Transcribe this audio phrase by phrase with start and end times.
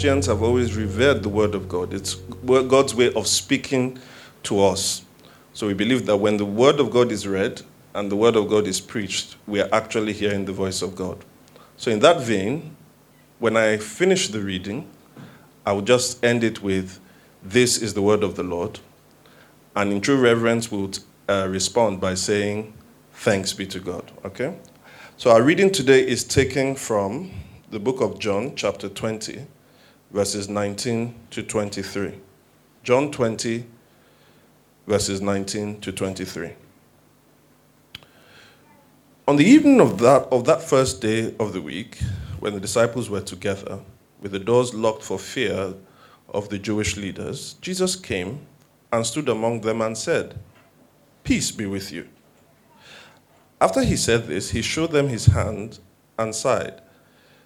[0.00, 1.92] Christians have always revered the Word of God.
[1.92, 3.98] It's God's way of speaking
[4.44, 5.04] to us.
[5.52, 7.60] So we believe that when the Word of God is read
[7.94, 11.22] and the Word of God is preached, we are actually hearing the voice of God.
[11.76, 12.74] So, in that vein,
[13.40, 14.88] when I finish the reading,
[15.66, 16.98] I will just end it with,
[17.42, 18.80] This is the Word of the Lord.
[19.76, 20.92] And in true reverence, we'll
[21.28, 22.72] uh, respond by saying,
[23.12, 24.10] Thanks be to God.
[24.24, 24.56] Okay?
[25.18, 27.32] So, our reading today is taken from
[27.70, 29.46] the book of John, chapter 20
[30.10, 32.14] verses 19 to 23.
[32.82, 33.64] John 20,
[34.86, 36.52] verses 19 to 23.
[39.28, 41.98] On the evening of that, of that first day of the week,
[42.40, 43.78] when the disciples were together,
[44.20, 45.74] with the doors locked for fear
[46.28, 48.40] of the Jewish leaders, Jesus came
[48.92, 50.38] and stood among them and said,
[51.22, 52.08] Peace be with you.
[53.60, 55.78] After he said this, he showed them his hand
[56.18, 56.80] and side.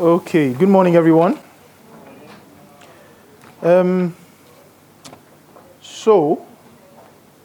[0.00, 1.38] Okay, good morning, everyone.
[3.60, 4.16] Um,
[5.82, 6.46] so,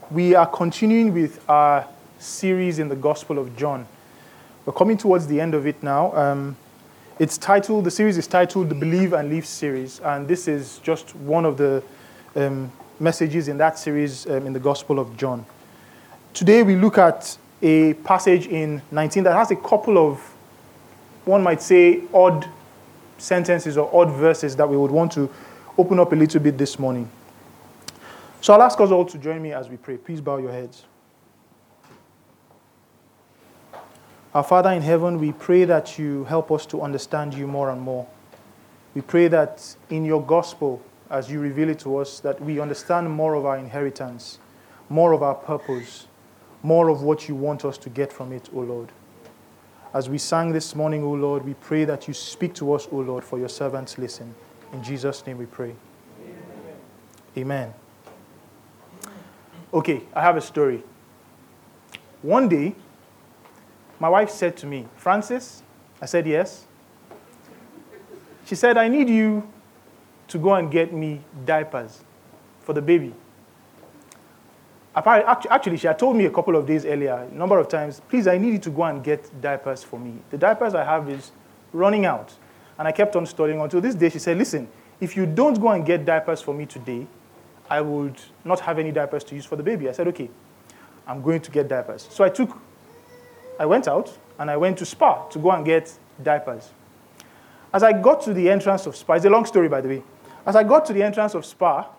[0.09, 1.85] we are continuing with our
[2.17, 3.85] series in the Gospel of John.
[4.65, 6.15] We're coming towards the end of it now.
[6.15, 6.55] Um,
[7.19, 11.13] it's titled, the series is titled the Believe and Live series, and this is just
[11.13, 11.83] one of the
[12.37, 15.45] um, messages in that series um, in the Gospel of John.
[16.33, 20.34] Today, we look at a passage in 19 that has a couple of
[21.25, 22.47] one might say, odd
[23.17, 25.29] sentences or odd verses that we would want to
[25.77, 27.09] open up a little bit this morning.
[28.41, 29.97] So I'll ask us all to join me as we pray.
[29.97, 30.85] Please bow your heads.
[34.33, 37.81] Our Father in heaven, we pray that you help us to understand you more and
[37.81, 38.05] more.
[38.93, 43.09] We pray that in your gospel, as you reveal it to us, that we understand
[43.09, 44.39] more of our inheritance,
[44.89, 46.07] more of our purpose,
[46.63, 48.91] more of what you want us to get from it, O Lord.
[49.95, 52.97] As we sang this morning, O Lord, we pray that you speak to us, O
[52.97, 54.35] Lord, for your servants listen.
[54.73, 55.73] In Jesus' name we pray.
[57.37, 57.73] Amen.
[57.73, 57.73] Amen.
[59.73, 60.83] Okay, I have a story.
[62.21, 62.75] One day,
[63.97, 65.63] my wife said to me, Francis,
[66.01, 66.65] I said, yes.
[68.45, 69.47] She said, I need you
[70.27, 72.03] to go and get me diapers
[72.59, 73.13] for the baby.
[74.95, 78.27] Actually, she had told me a couple of days earlier, a number of times, please,
[78.27, 80.13] I need you to go and get diapers for me.
[80.29, 81.31] The diapers I have is
[81.73, 82.33] running out.
[82.77, 84.67] And I kept on studying until this day she said, listen,
[85.01, 87.07] if you don't go and get diapers for me today,
[87.69, 89.89] I would not have any diapers to use for the baby.
[89.89, 90.29] I said, okay,
[91.05, 92.07] I'm going to get diapers.
[92.09, 92.57] So I took,
[93.59, 96.69] I went out and I went to Spar to go and get diapers.
[97.73, 100.03] As I got to the entrance of Spar, it's a long story by the way.
[100.45, 101.89] As I got to the entrance of Spar,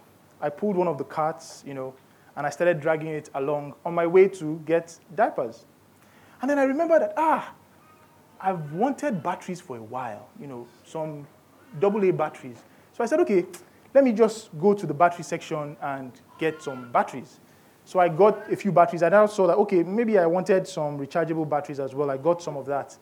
[0.40, 1.94] I pulled one of the carts, you know,
[2.36, 5.64] and I started dragging it along on my way to get diapers.
[6.40, 7.54] And then I remember that, ah,
[8.40, 11.26] I've wanted batteries for a while, you know, some
[11.82, 12.62] AA batteries.
[12.92, 13.46] So I said, okay,
[13.94, 17.40] let me just go to the battery section and get some batteries.
[17.84, 19.02] So I got a few batteries.
[19.02, 22.10] I now saw that, okay, maybe I wanted some rechargeable batteries as well.
[22.10, 22.96] I got some of that.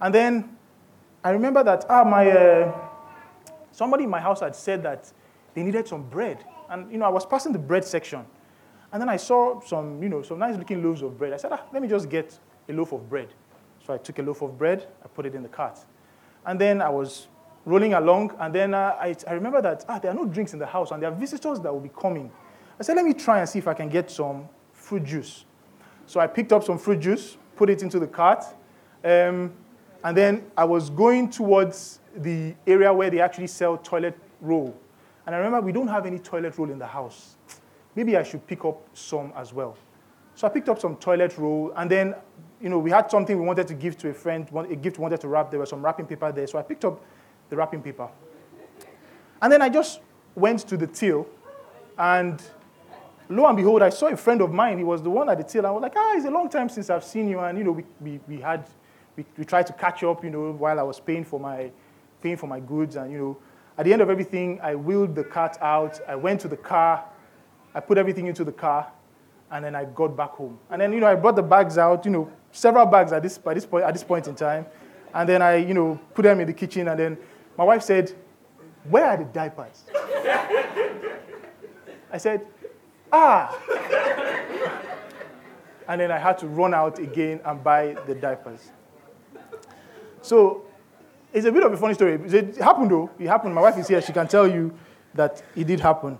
[0.00, 0.56] And then
[1.22, 2.88] I remember that, ah, my, uh,
[3.72, 5.12] somebody in my house had said that
[5.52, 6.44] they needed some bread.
[6.70, 8.24] And, you know, I was passing the bread section.
[8.92, 11.32] And then I saw some, you know, some nice looking loaves of bread.
[11.32, 12.38] I said, ah, let me just get
[12.68, 13.28] a loaf of bread.
[13.86, 15.78] So I took a loaf of bread, I put it in the cart.
[16.44, 17.28] And then I was
[17.64, 20.58] rolling along, and then uh, I, I remember that ah, there are no drinks in
[20.58, 22.30] the house, and there are visitors that will be coming.
[22.78, 25.44] I said, let me try and see if I can get some fruit juice.
[26.06, 28.44] So I picked up some fruit juice, put it into the cart,
[29.04, 29.52] um,
[30.02, 34.74] and then I was going towards the area where they actually sell toilet roll.
[35.26, 37.36] And I remember we don't have any toilet roll in the house
[38.00, 39.76] maybe I should pick up some as well.
[40.34, 42.14] So I picked up some toilet roll, and then,
[42.58, 45.02] you know, we had something we wanted to give to a friend, a gift we
[45.02, 45.50] wanted to wrap.
[45.50, 47.04] There was some wrapping paper there, so I picked up
[47.50, 48.08] the wrapping paper.
[49.42, 50.00] And then I just
[50.34, 51.26] went to the till,
[51.98, 52.42] and
[53.28, 54.78] lo and behold, I saw a friend of mine.
[54.78, 55.66] He was the one at the till.
[55.66, 57.40] I was like, ah, it's a long time since I've seen you.
[57.40, 58.66] And, you know, we, we, we had,
[59.14, 61.70] we, we tried to catch up, you know, while I was paying for my,
[62.22, 62.96] paying for my goods.
[62.96, 63.36] And, you know,
[63.76, 66.00] at the end of everything, I wheeled the cart out.
[66.08, 67.04] I went to the car.
[67.74, 68.90] I put everything into the car.
[69.52, 70.60] And then I got back home.
[70.70, 73.36] And then, you know, I brought the bags out, you know, several bags at this,
[73.36, 74.64] by this point, at this point in time.
[75.12, 76.86] And then I, you know, put them in the kitchen.
[76.86, 77.18] And then
[77.58, 78.12] my wife said,
[78.84, 79.84] where are the diapers?
[82.12, 82.46] I said,
[83.12, 83.58] ah.
[85.88, 88.70] and then I had to run out again and buy the diapers.
[90.22, 90.64] So
[91.32, 92.14] it's a bit of a funny story.
[92.14, 93.10] It happened though.
[93.18, 93.54] It happened.
[93.54, 94.00] My wife is here.
[94.00, 94.72] She can tell you
[95.14, 96.18] that it did happen.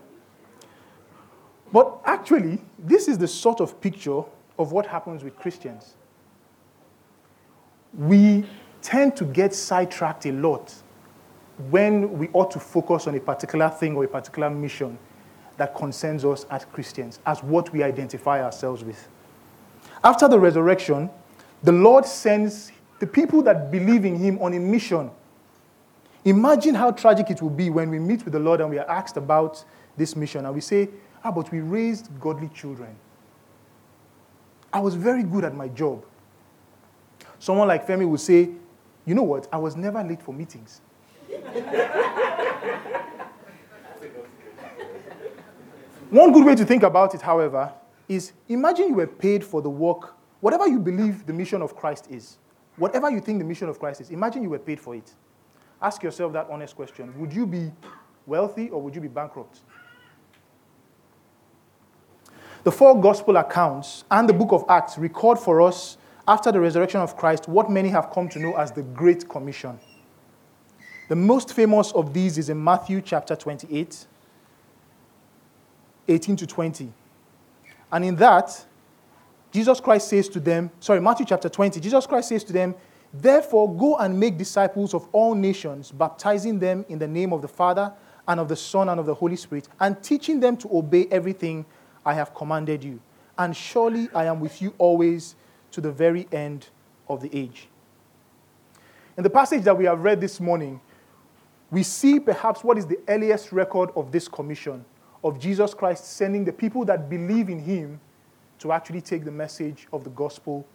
[1.73, 4.23] But actually, this is the sort of picture
[4.59, 5.95] of what happens with Christians.
[7.97, 8.45] We
[8.83, 10.75] tend to get sidetracked a lot
[11.71, 14.99] when we ought to focus on a particular thing or a particular mission
[15.59, 19.09] that concerns us as Christians, as what we identify ourselves with.
[20.03, 21.11] After the resurrection,
[21.63, 25.11] the Lord sends the people that believe in Him on a mission.
[26.25, 28.89] Imagine how tragic it will be when we meet with the Lord and we are
[28.89, 29.63] asked about
[29.97, 30.89] this mission and we say,
[31.23, 32.97] Ah, but we raised godly children.
[34.73, 36.05] I was very good at my job.
[37.39, 38.51] Someone like Femi would say,
[39.05, 39.49] You know what?
[39.53, 40.81] I was never late for meetings.
[46.11, 47.73] One good way to think about it, however,
[48.09, 52.09] is imagine you were paid for the work, whatever you believe the mission of Christ
[52.11, 52.39] is,
[52.77, 55.15] whatever you think the mission of Christ is, imagine you were paid for it.
[55.81, 57.71] Ask yourself that honest question Would you be
[58.27, 59.61] wealthy or would you be bankrupt?
[62.71, 65.97] The four gospel accounts and the book of Acts record for us,
[66.29, 69.77] after the resurrection of Christ, what many have come to know as the Great Commission.
[71.09, 74.07] The most famous of these is in Matthew chapter 28,
[76.07, 76.93] 18 to 20.
[77.91, 78.65] And in that,
[79.51, 82.77] Jesus Christ says to them, sorry, Matthew chapter 20, Jesus Christ says to them,
[83.13, 87.49] Therefore, go and make disciples of all nations, baptizing them in the name of the
[87.49, 87.93] Father
[88.29, 91.67] and of the Son and of the Holy Spirit, and teaching them to obey everything
[92.05, 93.01] I have commanded you.
[93.39, 95.35] And surely I am with you always
[95.73, 96.69] to the very end
[97.09, 97.69] of the age.
[99.17, 100.81] In the passage that we have read this morning,
[101.71, 104.85] we see perhaps what is the earliest record of this commission
[105.23, 108.01] of Jesus Christ sending the people that believe in him
[108.59, 110.67] to actually take the message of the gospel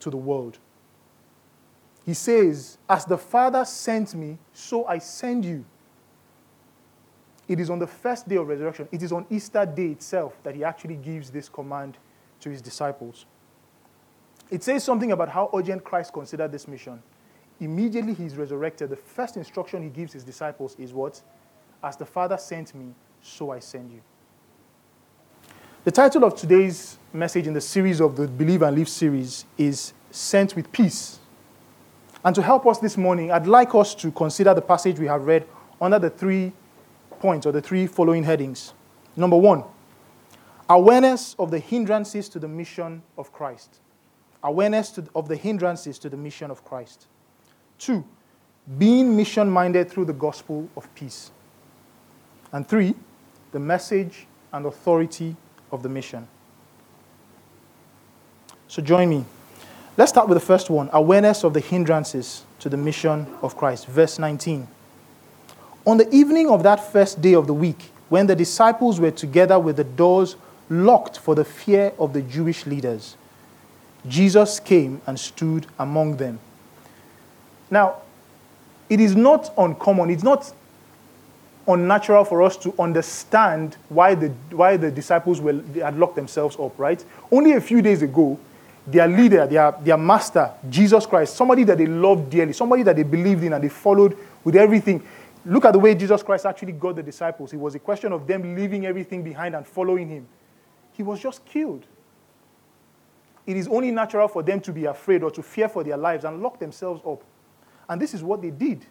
[0.00, 0.58] to the world.
[2.04, 5.64] He says, As the Father sent me, so I send you.
[7.48, 10.54] It is on the first day of resurrection, it is on Easter day itself that
[10.54, 11.96] he actually gives this command
[12.40, 13.26] to his disciples.
[14.50, 17.02] It says something about how urgent Christ considered this mission
[17.60, 21.20] immediately he's resurrected, the first instruction he gives his disciples is what?
[21.82, 24.00] As the Father sent me, so I send you.
[25.84, 29.92] The title of today's message in the series of the Believe and Live series is
[30.10, 31.20] Sent with Peace.
[32.24, 35.22] And to help us this morning, I'd like us to consider the passage we have
[35.22, 35.46] read
[35.80, 36.52] under the three
[37.20, 38.74] points or the three following headings.
[39.16, 39.64] Number one,
[40.68, 43.80] awareness of the hindrances to the mission of Christ.
[44.42, 47.06] Awareness to, of the hindrances to the mission of Christ.
[47.78, 48.04] Two,
[48.78, 51.30] being mission minded through the gospel of peace.
[52.52, 52.94] And three,
[53.52, 55.36] the message and authority
[55.72, 56.28] of the mission.
[58.68, 59.24] So join me.
[59.96, 63.86] Let's start with the first one awareness of the hindrances to the mission of Christ.
[63.86, 64.68] Verse 19.
[65.86, 69.58] On the evening of that first day of the week, when the disciples were together
[69.58, 70.36] with the doors
[70.68, 73.16] locked for the fear of the Jewish leaders,
[74.06, 76.40] Jesus came and stood among them
[77.70, 78.02] now,
[78.88, 80.52] it is not uncommon, it's not
[81.66, 86.78] unnatural for us to understand why the, why the disciples were, had locked themselves up,
[86.78, 87.04] right?
[87.32, 88.38] Only a few days ago,
[88.86, 93.02] their leader, their, their master, Jesus Christ, somebody that they loved dearly, somebody that they
[93.02, 95.02] believed in and they followed with everything.
[95.46, 97.52] Look at the way Jesus Christ actually got the disciples.
[97.52, 100.26] It was a question of them leaving everything behind and following him.
[100.92, 101.86] He was just killed.
[103.46, 106.24] It is only natural for them to be afraid or to fear for their lives
[106.24, 107.22] and lock themselves up.
[107.88, 108.84] And this is what they did.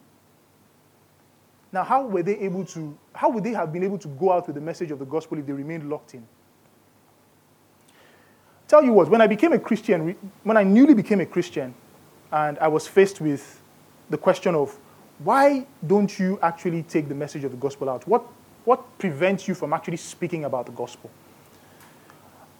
[1.70, 4.46] Now, how were they able to, how would they have been able to go out
[4.46, 6.26] with the message of the gospel if they remained locked in?
[8.66, 11.74] Tell you what, when I became a Christian, when I newly became a Christian,
[12.32, 13.60] and I was faced with
[14.08, 14.78] the question of
[15.18, 18.06] why don't you actually take the message of the gospel out?
[18.06, 18.24] What,
[18.64, 21.10] what prevents you from actually speaking about the gospel?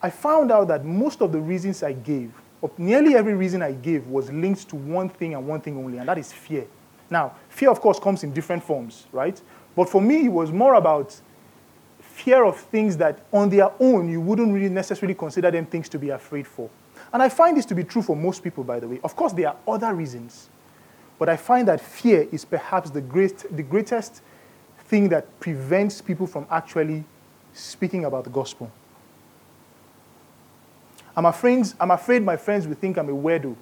[0.02, 3.72] I found out that most of the reasons I gave, or nearly every reason I
[3.72, 6.66] gave, was linked to one thing and one thing only, and that is fear.
[7.10, 9.40] Now, fear, of course, comes in different forms, right?
[9.75, 11.18] But for me, it was more about
[12.00, 15.98] fear of things that on their own you wouldn't really necessarily consider them things to
[15.98, 16.70] be afraid for.
[17.12, 19.00] And I find this to be true for most people, by the way.
[19.04, 20.48] Of course, there are other reasons.
[21.18, 24.23] But I find that fear is perhaps the, great, the greatest
[24.87, 27.04] thing that prevents people from actually
[27.52, 28.70] speaking about the gospel.
[31.16, 33.56] I'm afraid, I'm afraid my friends will think I'm a weirdo.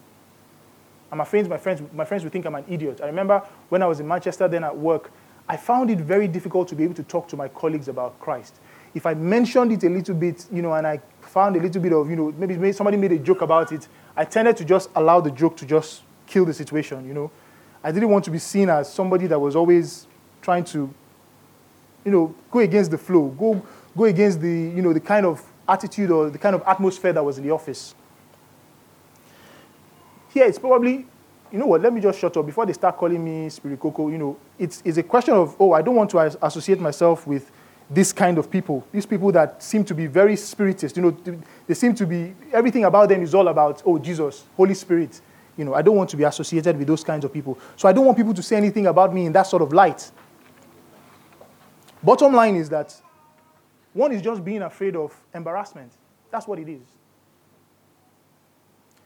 [1.12, 3.00] I'm afraid my friends, my friends will think I'm an idiot.
[3.00, 5.12] I remember when I was in Manchester then at work,
[5.48, 8.56] I found it very difficult to be able to talk to my colleagues about Christ.
[8.94, 11.92] If I mentioned it a little bit, you know, and I found a little bit
[11.92, 15.20] of, you know, maybe somebody made a joke about it, I tended to just allow
[15.20, 17.30] the joke to just kill the situation, you know.
[17.84, 20.06] I didn't want to be seen as somebody that was always
[20.40, 20.92] trying to,
[22.02, 23.64] you know, go against the flow, go,
[23.94, 27.22] go against the, you know, the kind of attitude or the kind of atmosphere that
[27.22, 27.94] was in the office.
[30.30, 31.06] Here, it's probably,
[31.52, 32.46] you know what, let me just shut up.
[32.46, 35.72] Before they start calling me Spirit Coco, you know, it's, it's a question of, oh,
[35.72, 37.50] I don't want to associate myself with
[37.90, 38.86] this kind of people.
[38.92, 40.96] These people that seem to be very spiritist.
[40.96, 44.74] You know, they seem to be, everything about them is all about, oh, Jesus, Holy
[44.74, 45.20] Spirit.
[45.56, 47.58] You know, I don't want to be associated with those kinds of people.
[47.76, 50.10] So I don't want people to say anything about me in that sort of light.
[52.02, 52.94] Bottom line is that
[53.92, 55.92] one is just being afraid of embarrassment.
[56.30, 56.82] That's what it is.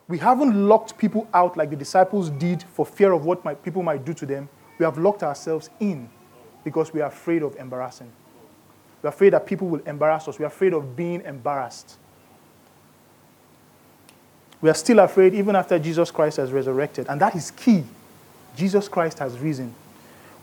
[0.08, 3.82] We haven't locked people out like the disciples did for fear of what my, people
[3.82, 4.48] might do to them.
[4.78, 6.08] We have locked ourselves in
[6.64, 8.10] because we are afraid of embarrassing.
[9.02, 10.38] We're afraid that people will embarrass us.
[10.38, 11.98] We're afraid of being embarrassed.
[14.60, 17.06] We are still afraid even after Jesus Christ has resurrected.
[17.08, 17.84] And that is key.
[18.56, 19.74] Jesus Christ has risen.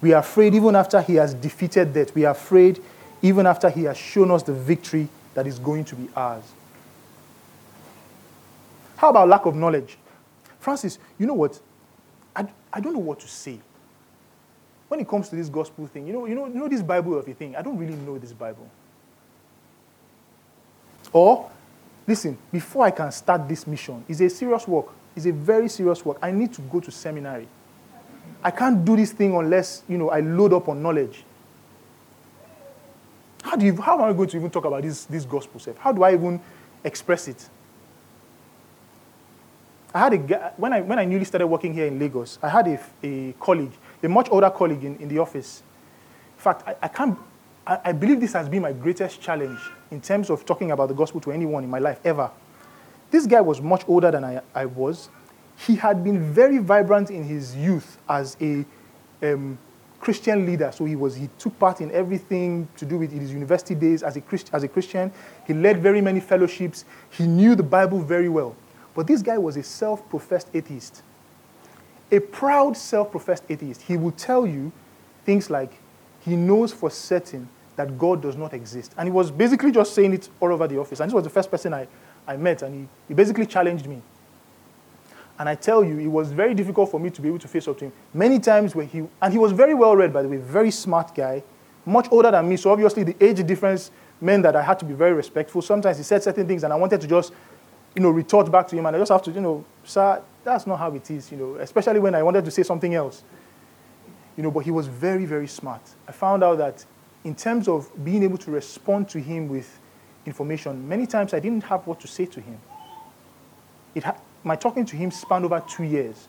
[0.02, 2.16] We are afraid even after he has defeated death.
[2.16, 2.82] We are afraid
[3.22, 6.44] even after he has shown us the victory that is going to be ours.
[8.98, 9.98] How about lack of knowledge?
[10.60, 11.60] Francis, you know what?
[12.36, 13.60] I, I don't know what to say.
[14.88, 17.18] When it comes to this gospel thing, you know, you know, you know this Bible
[17.18, 17.56] of a thing.
[17.56, 18.70] I don't really know this Bible.
[21.12, 21.50] Or
[22.08, 24.88] Listen, before I can start this mission, it's a serious work.
[25.16, 26.18] It's a very serious work.
[26.22, 27.48] I need to go to seminary.
[28.44, 31.24] I can't do this thing unless, you know, I load up on knowledge.
[33.42, 35.78] How, do you, how am I going to even talk about this, this gospel self?
[35.78, 36.40] How do I even
[36.84, 37.50] express it?
[39.94, 42.68] I had a when I, when I newly started working here in Lagos, I had
[42.68, 43.72] a, a colleague,
[44.04, 45.64] a much older colleague in, in the office.
[46.38, 47.18] In fact, I, I can't
[47.66, 49.60] I, I believe this has been my greatest challenge
[49.96, 52.30] in terms of talking about the gospel to anyone in my life ever.
[53.12, 55.10] This guy was much older than I, I was.
[55.58, 58.66] He had been very vibrant in his youth as a
[59.24, 59.58] um,
[60.02, 60.70] Christian leader.
[60.74, 64.18] So he was he took part in everything to do with his university days as
[64.18, 65.14] a, Christ, as a Christian.
[65.48, 66.84] He led very many fellowships.
[67.10, 68.54] He knew the Bible very well.
[68.94, 71.04] But this guy was a self-professed atheist.
[72.12, 73.82] A proud self-professed atheist.
[73.84, 74.74] He will tell you
[75.24, 75.80] things like
[76.20, 78.94] he knows for certain that God does not exist.
[78.98, 81.00] And he was basically just saying it all over the office.
[81.00, 81.88] And this was the first person I,
[82.28, 84.02] I met, and he, he basically challenged me.
[85.38, 87.68] And I tell you, it was very difficult for me to be able to face
[87.68, 87.94] up to him.
[88.14, 91.14] Many times when he, and he was very well read, by the way, very smart
[91.14, 91.44] guy,
[91.86, 92.56] much older than me.
[92.56, 93.92] So obviously the age difference
[94.22, 95.62] meant that I had to be very respectful.
[95.62, 97.34] Sometimes he said certain things, and I wanted to just,
[97.96, 100.66] you know, retort back to him, and I just have to, you know, sir, that's
[100.66, 103.24] not how it is, you know, especially when I wanted to say something else.
[104.38, 105.82] You know, but he was very, very smart.
[106.08, 106.86] I found out that
[107.26, 109.80] in terms of being able to respond to him with
[110.28, 112.60] information, many times I didn't have what to say to him.
[114.02, 116.28] Ha- my talking to him spanned over two years.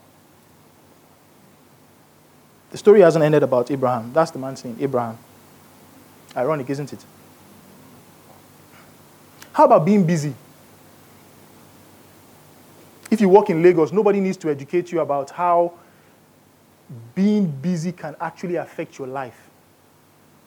[2.70, 4.10] The story hasn't ended about Abraham.
[4.14, 5.18] That's the man's name, Abraham.
[6.34, 7.04] Ironic, isn't it?
[9.52, 10.34] How about being busy?
[13.10, 15.74] If you work in Lagos, nobody needs to educate you about how
[17.14, 19.46] being busy can actually affect your life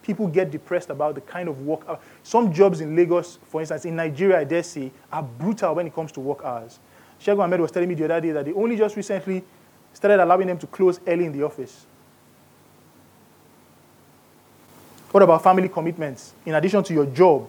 [0.10, 2.02] people get depressed about the kind of work.
[2.24, 5.94] Some jobs in Lagos, for instance, in Nigeria, I dare say, are brutal when it
[5.94, 6.80] comes to work hours.
[7.22, 9.44] Shegun Ahmed was telling me the other day that they only just recently
[9.94, 11.86] started allowing them to close early in the office.
[15.12, 16.34] What about family commitments?
[16.44, 17.48] In addition to your job,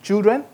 [0.00, 0.44] children?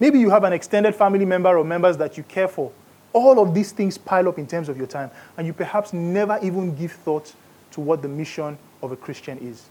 [0.00, 2.72] Maybe you have an extended family member or members that you care for.
[3.12, 6.40] All of these things pile up in terms of your time, and you perhaps never
[6.42, 7.32] even give thought
[7.70, 9.66] to what the mission of a Christian is.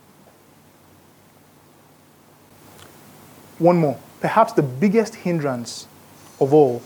[3.57, 3.99] One more.
[4.21, 5.87] Perhaps the biggest hindrance
[6.39, 6.81] of all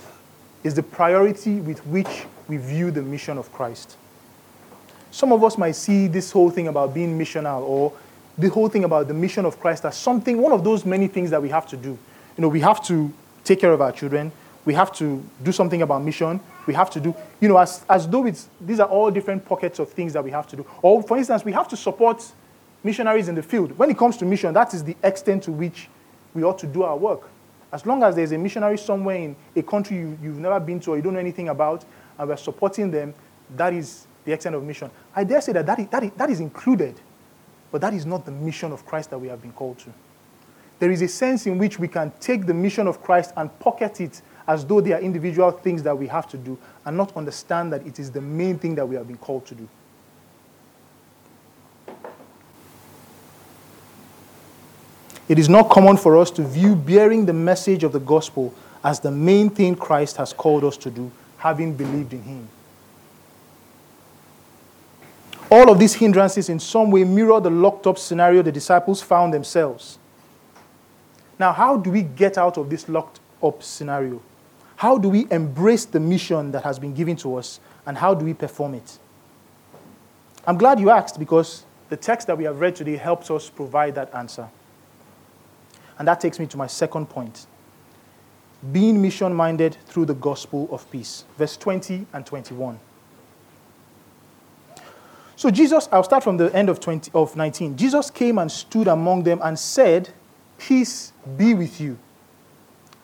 [0.64, 3.98] is the priority with which we view the mission of Christ.
[5.12, 7.94] Some of us might see this whole thing about being missional or
[8.38, 11.30] the whole thing about the mission of Christ as something, one of those many things
[11.30, 11.90] that we have to do.
[11.90, 13.14] you know, we have to
[13.44, 14.32] take care of our children.
[14.66, 16.40] We have to do something about mission.
[16.66, 19.78] We have to do, you know, as, as though it's, these are all different pockets
[19.78, 20.66] of things that we have to do.
[20.82, 22.24] Or, for instance, we have to support
[22.86, 23.78] missionaries in the field.
[23.78, 25.90] When it comes to mission, that is the extent to which
[26.34, 27.28] we ought to do our work.
[27.74, 30.92] As long as there's a missionary somewhere in a country you, you've never been to
[30.92, 31.84] or you don't know anything about,
[32.18, 33.14] and we're supporting them,
[33.58, 34.90] that is the extent of mission.
[35.14, 36.98] I dare say that that is, that is, that is included,
[37.74, 39.90] but that is not the mission of Christ that we have been called to.
[40.80, 44.00] There is a sense in which we can take the mission of Christ and pocket
[44.00, 47.72] it as though they are individual things that we have to do and not understand
[47.74, 49.68] that it is the main thing that we have been called to do.
[55.30, 59.00] It is not common for us to view bearing the message of the gospel as
[59.00, 62.48] the main thing Christ has called us to do, having believed in Him.
[65.50, 69.34] All of these hindrances in some way mirror the locked up scenario the disciples found
[69.34, 69.98] themselves.
[71.40, 74.22] Now, how do we get out of this locked up scenario?
[74.76, 78.26] How do we embrace the mission that has been given to us, and how do
[78.26, 79.00] we perform it?
[80.46, 83.96] I'm glad you asked because the text that we have read today helps us provide
[83.96, 84.50] that answer.
[85.98, 87.46] And that takes me to my second point
[88.72, 91.26] being mission minded through the gospel of peace.
[91.38, 92.80] Verse 20 and 21.
[95.36, 97.76] So, Jesus, I'll start from the end of, 20, of 19.
[97.76, 100.10] Jesus came and stood among them and said,
[100.58, 101.98] Peace be with you.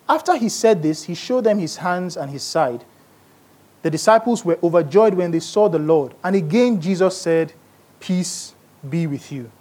[0.10, 2.84] After he said this, he showed them his hands and his side.
[3.84, 6.16] The disciples were overjoyed when they saw the Lord.
[6.24, 7.54] And again, Jesus said,
[8.00, 8.56] Peace
[8.90, 9.52] be with you.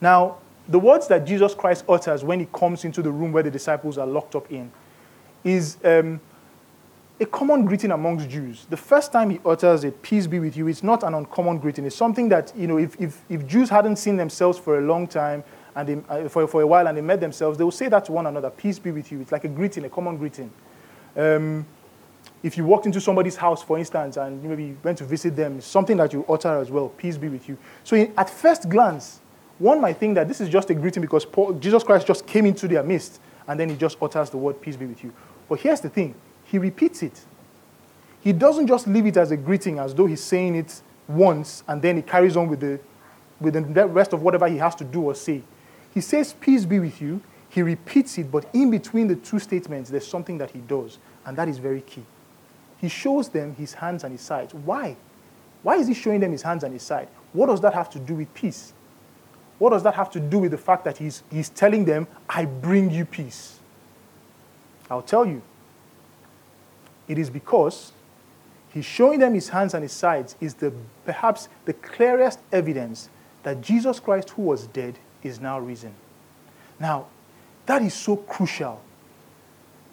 [0.00, 0.36] Now,
[0.68, 3.98] the words that Jesus Christ utters when he comes into the room where the disciples
[3.98, 4.70] are locked up in
[5.42, 6.20] is um,
[7.18, 8.66] a common greeting amongst Jews.
[8.68, 11.86] The first time he utters it, peace be with you, it's not an uncommon greeting.
[11.86, 15.06] It's something that, you know, if, if, if Jews hadn't seen themselves for a long
[15.06, 15.44] time
[15.76, 18.06] and they, uh, for, for a while and they met themselves, they will say that
[18.06, 19.20] to one another, peace be with you.
[19.20, 20.50] It's like a greeting, a common greeting.
[21.14, 21.66] Um,
[22.42, 25.58] if you walked into somebody's house, for instance, and maybe you went to visit them,
[25.58, 27.58] it's something that you utter as well, peace be with you.
[27.84, 29.20] So in, at first glance,
[29.58, 32.46] one might think that this is just a greeting because Paul, Jesus Christ just came
[32.46, 35.12] into their midst and then he just utters the word, Peace be with you.
[35.48, 37.20] But here's the thing he repeats it.
[38.20, 41.82] He doesn't just leave it as a greeting as though he's saying it once and
[41.82, 42.80] then he carries on with the,
[43.40, 45.42] with the rest of whatever he has to do or say.
[45.96, 47.22] He says, Peace be with you.
[47.48, 51.34] He repeats it, but in between the two statements, there's something that he does, and
[51.38, 52.04] that is very key.
[52.78, 54.52] He shows them his hands and his sides.
[54.52, 54.94] Why?
[55.62, 57.08] Why is he showing them his hands and his side?
[57.32, 58.74] What does that have to do with peace?
[59.58, 62.44] What does that have to do with the fact that he's, he's telling them, I
[62.44, 63.58] bring you peace?
[64.90, 65.40] I'll tell you.
[67.08, 67.92] It is because
[68.68, 70.74] he's showing them his hands and his sides is the,
[71.06, 73.08] perhaps the clearest evidence
[73.44, 75.94] that Jesus Christ, who was dead, is now risen.
[76.78, 77.06] Now,
[77.66, 78.80] that is so crucial.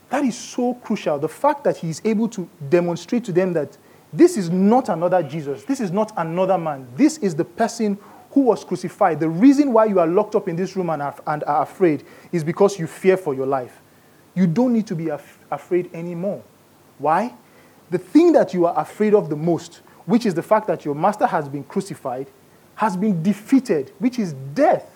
[0.10, 1.18] That is so crucial.
[1.18, 3.78] The fact that he is able to demonstrate to them that
[4.12, 7.98] this is not another Jesus, this is not another man, this is the person
[8.32, 9.20] who was crucified.
[9.20, 12.04] The reason why you are locked up in this room and are, and are afraid
[12.32, 13.80] is because you fear for your life.
[14.36, 16.44] You don't need to be af- afraid anymore.
[16.98, 17.34] Why?
[17.92, 20.96] The thing that you are afraid of the most, which is the fact that your
[20.96, 22.28] master has been crucified,
[22.76, 24.90] has been defeated, which is death.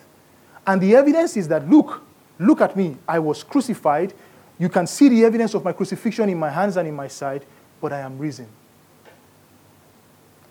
[0.67, 2.03] And the evidence is that, look,
[2.37, 2.97] look at me.
[3.07, 4.13] I was crucified.
[4.59, 7.45] You can see the evidence of my crucifixion in my hands and in my side,
[7.79, 8.47] but I am risen.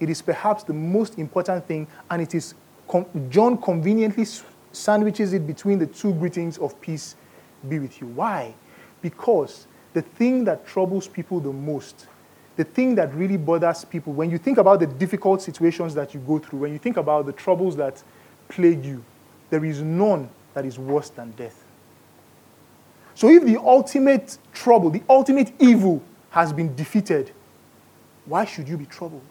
[0.00, 2.54] It is perhaps the most important thing, and it is
[3.28, 4.24] John conveniently
[4.72, 7.16] sandwiches it between the two greetings of peace
[7.68, 8.06] be with you.
[8.08, 8.54] Why?
[9.02, 12.06] Because the thing that troubles people the most,
[12.56, 16.20] the thing that really bothers people, when you think about the difficult situations that you
[16.20, 18.02] go through, when you think about the troubles that
[18.48, 19.02] plague you,
[19.50, 21.62] there is none that is worse than death.
[23.14, 27.32] So if the ultimate trouble, the ultimate evil has been defeated,
[28.26, 29.22] why should you be troubled?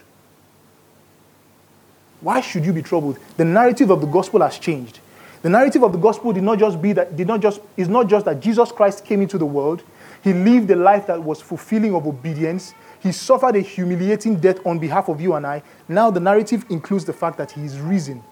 [2.21, 3.19] Why should you be troubled?
[3.37, 4.99] The narrative of the gospel has changed.
[5.43, 8.07] The narrative of the gospel did not just be that did not just is not
[8.09, 9.83] just that Jesus Christ came into the world.
[10.23, 12.73] He lived a life that was fulfilling of obedience.
[12.99, 15.61] He suffered a humiliating death on behalf of you and I.
[15.87, 18.23] Now the narrative includes the fact that he is risen.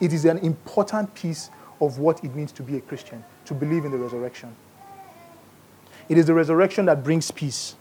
[0.00, 3.84] It is an important piece of what it means to be a Christian, to believe
[3.84, 4.54] in the resurrection.
[6.08, 7.76] It is the resurrection that brings peace.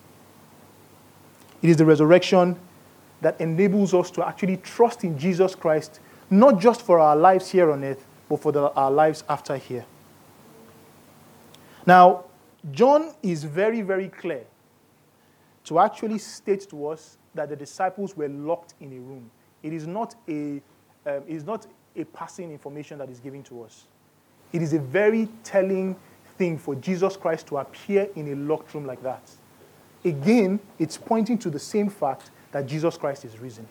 [1.62, 2.60] It is the resurrection
[3.22, 6.00] that enables us to actually trust in Jesus Christ,
[6.30, 9.86] not just for our lives here on earth, but for the, our lives after here.
[11.86, 12.26] Now,
[12.72, 14.44] John is very, very clear
[15.66, 19.32] to actually state to us that the disciples were locked in a room.
[19.64, 20.62] It is not a,
[21.06, 21.66] um, it is not
[21.98, 23.86] a passing information that is given to us.
[24.54, 25.96] It is a very telling
[26.38, 29.30] thing for Jesus Christ to appear in a locked room like that.
[30.06, 33.68] Again, it's pointing to the same fact that Jesus Christ is risen,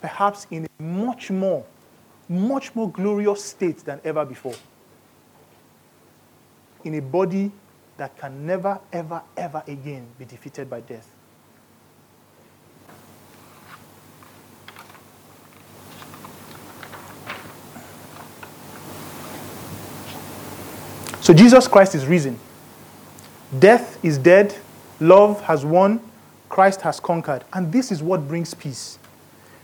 [0.00, 1.64] perhaps in a much more,
[2.28, 4.54] much more glorious state than ever before.
[6.84, 7.52] In a body
[7.96, 11.08] that can never, ever, ever again be defeated by death.
[21.30, 22.36] So Jesus Christ is risen.
[23.56, 24.52] Death is dead.
[24.98, 26.00] Love has won.
[26.48, 27.44] Christ has conquered.
[27.52, 28.98] And this is what brings peace.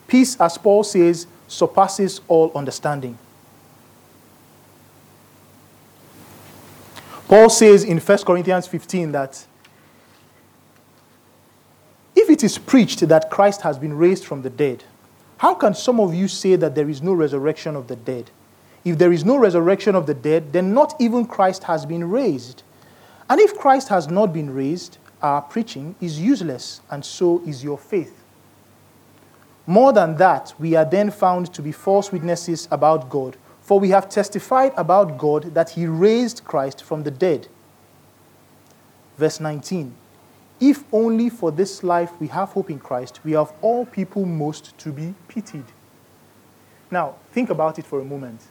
[0.06, 3.18] Peace, as Paul says, surpasses all understanding.
[7.26, 9.44] Paul says in 1 Corinthians 15 that
[12.14, 14.84] if it is preached that Christ has been raised from the dead,
[15.38, 18.30] how can some of you say that there is no resurrection of the dead?
[18.86, 22.62] If there is no resurrection of the dead, then not even Christ has been raised.
[23.28, 27.78] And if Christ has not been raised, our preaching is useless, and so is your
[27.78, 28.22] faith.
[29.66, 33.90] More than that, we are then found to be false witnesses about God, for we
[33.90, 37.48] have testified about God that He raised Christ from the dead.
[39.18, 39.96] Verse 19
[40.60, 44.78] If only for this life we have hope in Christ, we have all people most
[44.78, 45.64] to be pitied.
[46.88, 48.42] Now, think about it for a moment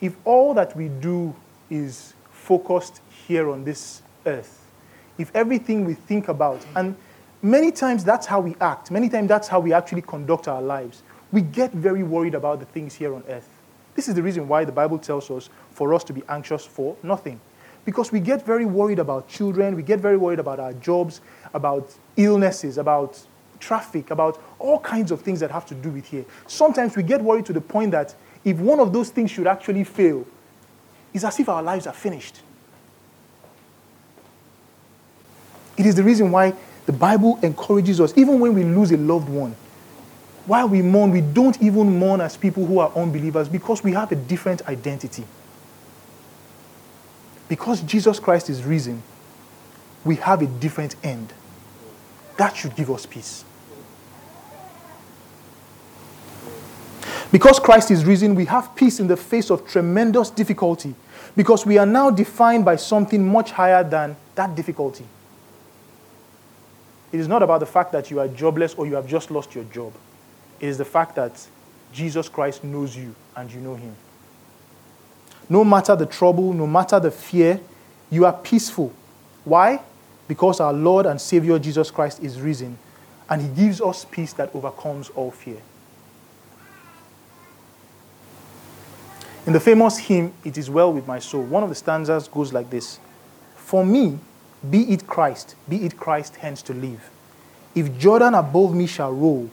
[0.00, 1.34] if all that we do
[1.68, 4.70] is focused here on this earth,
[5.18, 6.96] if everything we think about, and
[7.42, 11.02] many times that's how we act, many times that's how we actually conduct our lives,
[11.32, 13.48] we get very worried about the things here on earth.
[13.94, 16.96] This is the reason why the Bible tells us for us to be anxious for
[17.02, 17.40] nothing.
[17.84, 21.20] Because we get very worried about children, we get very worried about our jobs,
[21.54, 23.20] about illnesses, about
[23.58, 26.24] traffic, about all kinds of things that have to do with here.
[26.46, 29.84] Sometimes we get worried to the point that if one of those things should actually
[29.84, 30.26] fail,
[31.12, 32.40] it's as if our lives are finished.
[35.76, 36.54] It is the reason why
[36.86, 39.54] the Bible encourages us, even when we lose a loved one,
[40.46, 44.10] while we mourn, we don't even mourn as people who are unbelievers because we have
[44.10, 45.24] a different identity.
[47.48, 49.02] Because Jesus Christ is risen,
[50.04, 51.32] we have a different end.
[52.36, 53.44] That should give us peace.
[57.32, 60.94] Because Christ is risen, we have peace in the face of tremendous difficulty
[61.36, 65.04] because we are now defined by something much higher than that difficulty.
[67.12, 69.54] It is not about the fact that you are jobless or you have just lost
[69.54, 69.92] your job.
[70.60, 71.46] It is the fact that
[71.92, 73.94] Jesus Christ knows you and you know him.
[75.48, 77.60] No matter the trouble, no matter the fear,
[78.10, 78.92] you are peaceful.
[79.44, 79.80] Why?
[80.28, 82.78] Because our Lord and Savior Jesus Christ is risen
[83.28, 85.60] and he gives us peace that overcomes all fear.
[89.46, 92.52] In the famous hymn, It Is Well With My Soul, one of the stanzas goes
[92.52, 93.00] like this
[93.56, 94.18] For me,
[94.68, 97.10] be it Christ, be it Christ hence to live.
[97.74, 99.48] If Jordan above me shall roll,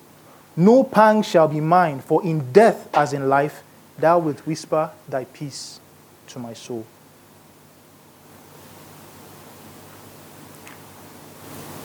[0.57, 3.63] no pang shall be mine, for in death as in life,
[3.97, 5.79] thou wilt whisper thy peace
[6.27, 6.85] to my soul.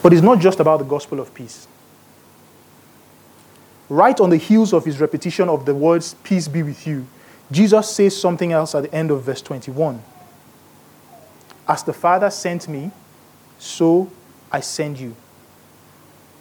[0.01, 1.67] But it's not just about the gospel of peace.
[3.87, 7.07] Right on the heels of his repetition of the words, Peace be with you,
[7.51, 10.01] Jesus says something else at the end of verse 21.
[11.67, 12.91] As the Father sent me,
[13.57, 14.11] so
[14.51, 15.15] I send you.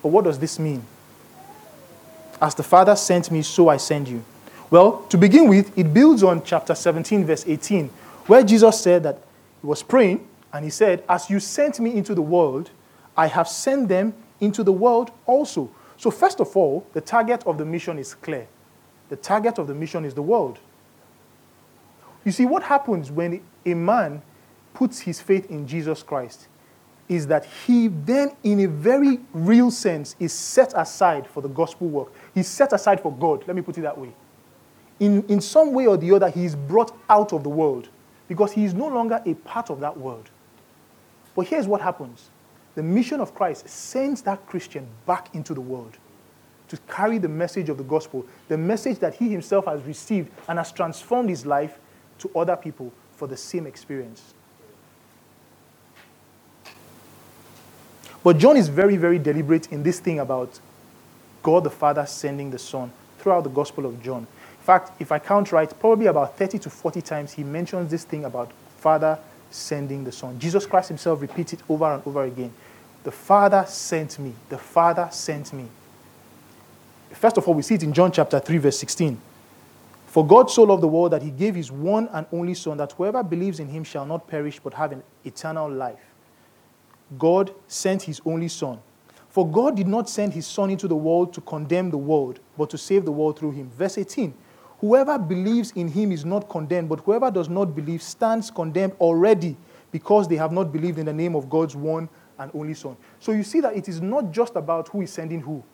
[0.02, 0.84] But what does this mean?
[2.40, 4.24] As the Father sent me, so I send you.
[4.70, 7.88] Well, to begin with, it builds on chapter 17, verse 18,
[8.26, 9.18] where Jesus said that
[9.60, 12.70] he was praying and he said, As you sent me into the world,
[13.16, 15.70] I have sent them into the world also.
[15.98, 18.48] So, first of all, the target of the mission is clear.
[19.08, 20.58] The target of the mission is the world.
[22.24, 24.22] You see, what happens when a man
[24.74, 26.48] puts his faith in Jesus Christ
[27.08, 31.88] is that he then, in a very real sense, is set aside for the gospel
[31.88, 32.12] work.
[32.34, 33.44] He's set aside for God.
[33.46, 34.14] Let me put it that way.
[35.00, 37.88] In, in some way or the other, he is brought out of the world
[38.28, 40.30] because he is no longer a part of that world.
[41.34, 42.30] But here's what happens
[42.74, 45.98] the mission of Christ sends that Christian back into the world
[46.68, 50.58] to carry the message of the gospel, the message that he himself has received and
[50.58, 51.78] has transformed his life
[52.22, 54.34] to other people for the same experience.
[58.24, 60.60] But John is very, very deliberate in this thing about
[61.42, 64.20] God the Father sending the Son throughout the Gospel of John.
[64.20, 68.04] In fact, if I count right, probably about 30 to 40 times he mentions this
[68.04, 69.18] thing about Father
[69.50, 70.38] sending the Son.
[70.38, 72.52] Jesus Christ himself repeats it over and over again.
[73.02, 74.32] The Father sent me.
[74.48, 75.66] The Father sent me.
[77.10, 79.20] First of all, we see it in John chapter 3, verse 16.
[80.12, 82.92] For God so loved the world that he gave his one and only Son, that
[82.92, 86.04] whoever believes in him shall not perish but have an eternal life.
[87.18, 88.78] God sent his only Son.
[89.30, 92.68] For God did not send his Son into the world to condemn the world, but
[92.68, 93.70] to save the world through him.
[93.70, 94.34] Verse 18
[94.80, 99.56] Whoever believes in him is not condemned, but whoever does not believe stands condemned already
[99.92, 102.06] because they have not believed in the name of God's one
[102.38, 102.98] and only Son.
[103.18, 105.64] So you see that it is not just about who is sending who,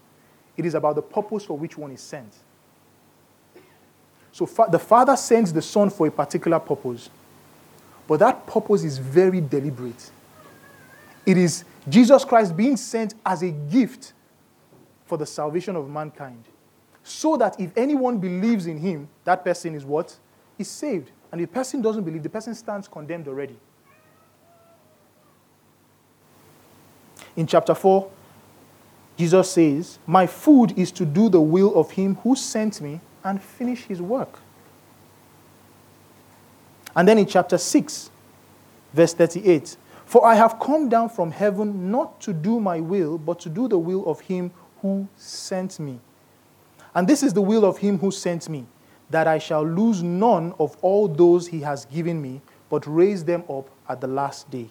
[0.56, 2.36] it is about the purpose for which one is sent.
[4.38, 7.10] So fa- the Father sends the Son for a particular purpose,
[8.06, 10.12] but that purpose is very deliberate.
[11.26, 14.12] It is Jesus Christ being sent as a gift
[15.06, 16.44] for the salvation of mankind
[17.02, 20.16] so that if anyone believes in him, that person is what?
[20.56, 21.10] Is saved.
[21.32, 23.56] And if the person doesn't believe, the person stands condemned already.
[27.34, 28.08] In chapter 4,
[29.16, 33.42] Jesus says, My food is to do the will of him who sent me and
[33.42, 34.40] finish his work.
[36.96, 38.10] And then in chapter 6,
[38.94, 43.38] verse 38, For I have come down from heaven not to do my will, but
[43.40, 46.00] to do the will of him who sent me.
[46.94, 48.64] And this is the will of him who sent me,
[49.10, 53.44] that I shall lose none of all those he has given me, but raise them
[53.50, 54.70] up at the last day.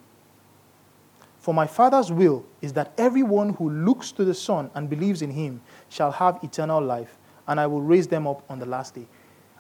[1.38, 5.30] For my Father's will is that everyone who looks to the Son and believes in
[5.30, 7.18] him shall have eternal life,
[7.48, 9.06] and I will raise them up on the last day.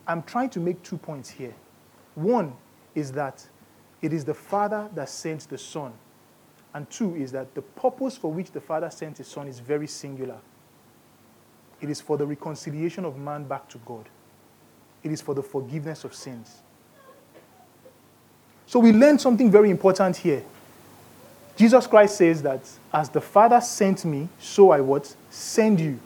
[0.08, 1.54] I'm trying to make two points here.
[2.16, 2.54] One
[2.96, 3.46] is that
[4.02, 5.94] it is the Father that sent the Son.
[6.74, 9.88] And two is that the purpose for which the Father sent his Son is very
[9.88, 10.38] singular.
[11.82, 14.06] It is for the reconciliation of man back to God.
[15.04, 16.62] It is for the forgiveness of sins.
[18.66, 20.44] So we learn something very important here.
[21.56, 22.62] Jesus Christ says that
[22.94, 25.16] as the Father sent me, so I what?
[25.30, 26.00] Send you.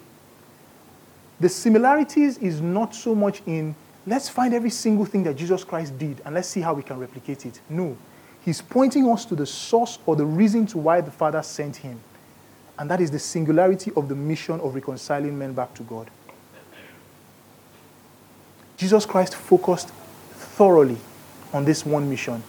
[1.41, 3.75] The similarities is not so much in
[4.05, 6.99] let's find every single thing that Jesus Christ did and let's see how we can
[6.99, 7.59] replicate it.
[7.67, 7.97] No.
[8.45, 11.99] He's pointing us to the source or the reason to why the Father sent him
[12.77, 16.11] and that is the singularity of the mission of reconciling men back to God.
[18.77, 19.89] Jesus Christ focused
[20.33, 20.97] thoroughly
[21.53, 22.43] on this one mission.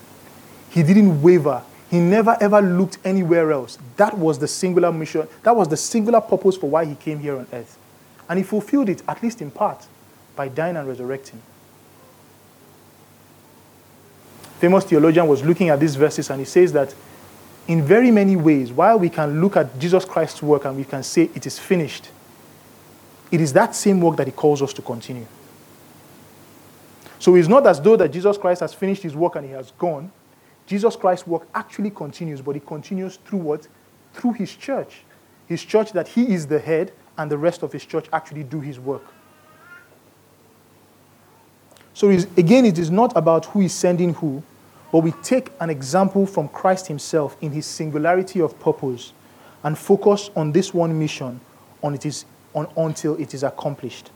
[0.68, 1.62] He didn't waver.
[1.90, 3.78] He never ever looked anywhere else.
[3.96, 5.26] That was the singular mission.
[5.44, 7.78] That was the singular purpose for why he came here on earth.
[8.32, 9.86] And he fulfilled it, at least in part,
[10.34, 11.38] by dying and resurrecting.
[14.58, 16.94] Famous theologian was looking at these verses and he says that
[17.68, 21.02] in very many ways, while we can look at Jesus Christ's work and we can
[21.02, 22.08] say it is finished,
[23.30, 25.26] it is that same work that he calls us to continue.
[27.18, 29.72] So it's not as though that Jesus Christ has finished his work and he has
[29.72, 30.10] gone.
[30.66, 33.68] Jesus Christ's work actually continues, but it continues through what?
[34.14, 35.02] Through his church.
[35.48, 38.60] His church that he is the head and the rest of his church actually do
[38.60, 39.04] his work.
[41.94, 44.42] So again, it is not about who is sending who,
[44.90, 49.12] but we take an example from Christ himself in his singularity of purpose
[49.62, 51.40] and focus on this one mission
[51.82, 54.10] on it is, on, until it is accomplished.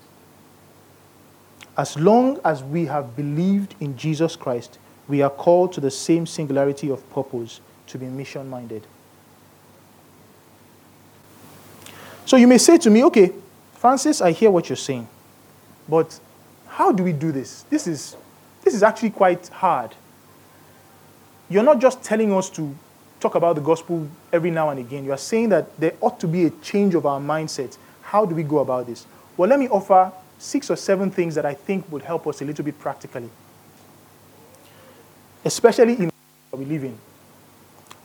[1.77, 4.79] As long as we have believed in Jesus Christ,
[5.09, 8.87] we are called to the same singularity of purpose to be mission minded.
[12.27, 13.33] So you may say to me, okay,
[13.75, 15.09] Francis, I hear what you're saying,
[15.89, 16.21] but
[16.69, 17.63] how do we do this?
[17.71, 18.17] This is,
[18.63, 19.95] this is actually quite hard
[21.49, 22.75] you're not just telling us to
[23.21, 25.05] talk about the gospel every now and again.
[25.05, 27.77] You are saying that there ought to be a change of our mindset.
[28.03, 29.07] How do we go about this?
[29.37, 32.45] Well, let me offer six or seven things that I think would help us a
[32.45, 33.31] little bit practically,
[35.45, 36.11] especially in
[36.53, 36.99] we live in.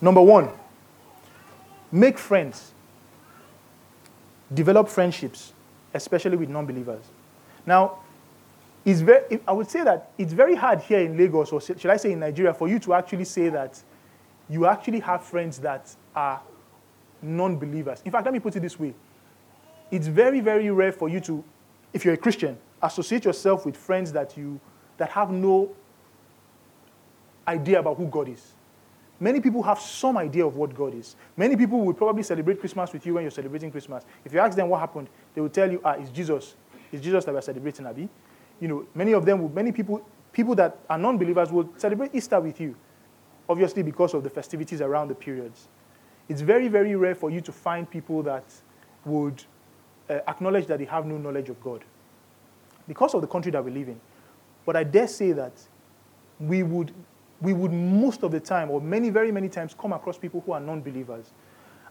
[0.02, 0.50] Number one,
[1.90, 2.72] make friends,
[4.54, 5.54] develop friendships,
[5.94, 7.04] especially with non believers.
[7.66, 8.00] Now,
[8.84, 11.98] it's very, I would say that it's very hard here in Lagos, or should I
[11.98, 13.82] say in Nigeria, for you to actually say that
[14.50, 16.42] you actually have friends that are
[17.22, 18.02] non believers.
[18.04, 18.94] In fact, let me put it this way
[19.92, 21.44] it's very, very rare for you to,
[21.94, 24.60] if you're a Christian, associate yourself with friends that, you,
[24.98, 25.70] that have no
[27.48, 28.54] idea about who God is.
[29.22, 31.16] Many people have some idea of what God is.
[31.38, 34.04] Many people would probably celebrate Christmas with you when you're celebrating Christmas.
[34.26, 36.56] If you ask them what happened, they will tell you, ah, it's Jesus.
[36.92, 38.10] It's Jesus that we're celebrating, Abi
[38.62, 42.62] you know, many of them, many people, people that are non-believers will celebrate Easter with
[42.62, 42.76] you,
[43.50, 45.68] obviously because of the festivities around the periods.
[46.30, 48.46] It's very, very rare for you to find people that
[49.04, 49.44] would
[50.10, 51.84] uh, acknowledge that they have no knowledge of God
[52.88, 54.00] because of the country that we live in.
[54.64, 55.54] But I dare say that
[56.40, 56.94] we would,
[57.42, 60.52] we would most of the time, or many, very many times, come across people who
[60.52, 61.32] are non believers.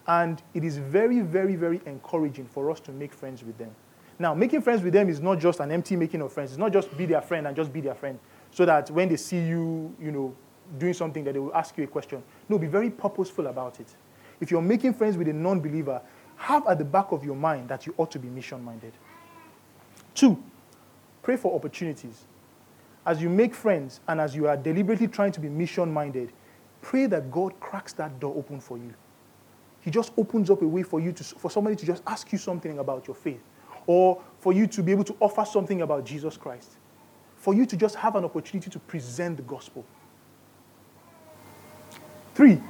[0.07, 3.71] And it is very, very, very encouraging for us to make friends with them.
[4.19, 6.51] Now, making friends with them is not just an empty making of friends.
[6.51, 8.19] It's not just be their friend and just be their friend.
[8.51, 10.35] So that when they see you, you know,
[10.79, 12.23] doing something that they will ask you a question.
[12.49, 13.95] No, be very purposeful about it.
[14.41, 16.01] If you're making friends with a non-believer,
[16.37, 18.93] have at the back of your mind that you ought to be mission-minded.
[20.15, 20.43] Two,
[21.23, 22.25] pray for opportunities.
[23.07, 26.33] As you make friends and as you are deliberately trying to be mission-minded,
[26.83, 28.93] pray that God cracks that door open for you.
[29.81, 32.39] He just opens up a way for you to, for somebody to just ask you
[32.39, 33.41] something about your faith
[33.87, 36.73] or for you to be able to offer something about Jesus Christ,
[37.37, 39.85] for you to just have an opportunity to present the gospel.
[42.35, 42.61] Three,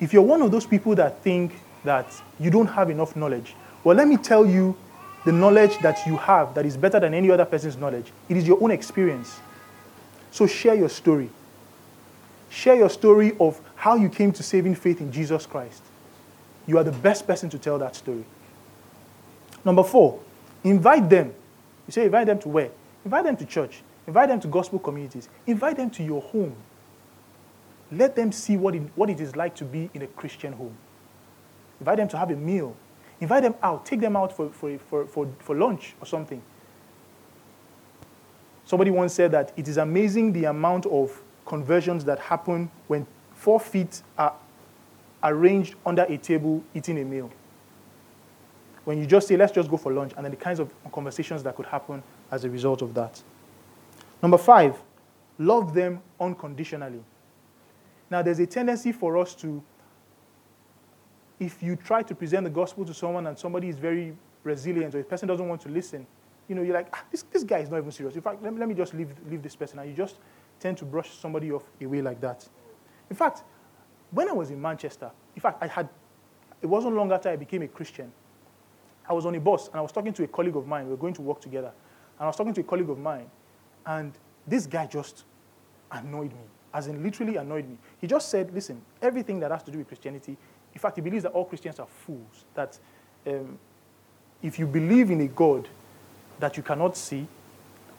[0.00, 1.52] if you're one of those people that think
[1.84, 3.54] that you don't have enough knowledge,
[3.84, 4.76] well, let me tell you
[5.24, 8.12] the knowledge that you have that is better than any other person's knowledge.
[8.28, 9.38] It is your own experience.
[10.30, 11.30] So share your story.
[12.48, 15.82] Share your story of how you came to saving faith in Jesus Christ.
[16.66, 18.24] You are the best person to tell that story.
[19.64, 20.20] Number four,
[20.64, 21.34] Invite them.
[21.86, 22.70] You say, invite them to where?
[23.04, 23.82] Invite them to church.
[24.06, 25.28] Invite them to gospel communities.
[25.46, 26.54] Invite them to your home.
[27.92, 30.76] Let them see what it, what it is like to be in a Christian home.
[31.80, 32.76] Invite them to have a meal.
[33.20, 33.86] Invite them out.
[33.86, 36.42] Take them out for, for, for, for, for lunch or something.
[38.70, 43.04] Somebody once said that it is amazing the amount of conversions that happen when
[43.34, 44.32] four feet are
[45.24, 47.32] arranged under a table eating a meal
[48.84, 51.42] when you just say, let's just go for lunch, and then the kinds of conversations
[51.42, 53.20] that could happen as a result of that.
[54.22, 54.80] Number five,
[55.36, 57.02] love them unconditionally.
[58.08, 59.60] Now, there's a tendency for us to,
[61.40, 65.00] if you try to present the gospel to someone and somebody is very resilient or
[65.00, 66.06] a person doesn't want to listen,
[66.50, 68.16] you know, you're like, ah, this, this guy is not even serious.
[68.16, 69.78] In fact, let, let me just leave, leave this person.
[69.78, 70.16] And you just
[70.58, 72.46] tend to brush somebody off away like that.
[73.08, 73.44] In fact,
[74.10, 75.88] when I was in Manchester, in fact, I had,
[76.60, 78.10] it wasn't long after I became a Christian,
[79.08, 80.86] I was on a bus and I was talking to a colleague of mine.
[80.86, 81.68] We were going to work together.
[82.18, 83.30] And I was talking to a colleague of mine.
[83.86, 84.12] And
[84.44, 85.24] this guy just
[85.92, 86.42] annoyed me,
[86.74, 87.78] as in literally annoyed me.
[88.00, 90.36] He just said, listen, everything that has to do with Christianity,
[90.74, 92.44] in fact, he believes that all Christians are fools.
[92.54, 92.76] That
[93.28, 93.56] um,
[94.42, 95.68] if you believe in a God
[96.40, 97.26] that you cannot see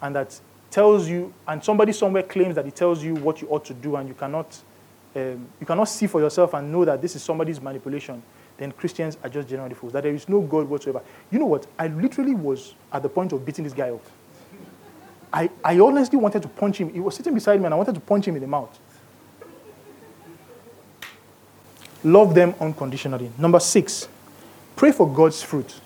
[0.01, 3.65] and that tells you, and somebody somewhere claims that it tells you what you ought
[3.65, 4.57] to do and you cannot,
[5.15, 8.23] um, you cannot see for yourself and know that this is somebody's manipulation,
[8.57, 11.01] then Christians are just generally fools, that there is no God whatsoever.
[11.29, 11.67] You know what?
[11.77, 14.03] I literally was at the point of beating this guy up.
[15.33, 16.93] I, I honestly wanted to punch him.
[16.93, 18.77] He was sitting beside me and I wanted to punch him in the mouth.
[22.03, 23.31] Love them unconditionally.
[23.37, 24.07] Number six,
[24.75, 25.79] pray for God's fruit.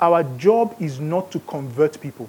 [0.00, 2.28] Our job is not to convert people.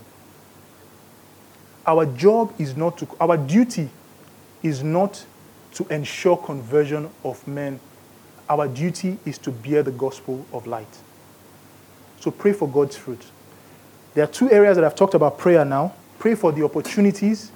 [1.85, 3.89] Our job is not to, our duty
[4.61, 5.25] is not
[5.73, 7.79] to ensure conversion of men
[8.51, 10.97] our duty is to bear the gospel of light.
[12.19, 13.25] So pray for God's fruit.
[14.13, 15.93] There are two areas that I've talked about prayer now.
[16.19, 17.49] Pray for the opportunities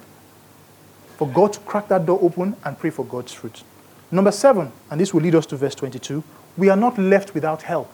[1.18, 3.62] for God to crack that door open and pray for God's fruit.
[4.10, 6.24] Number seven, and this will lead us to verse 22,
[6.56, 7.92] we are not left without help.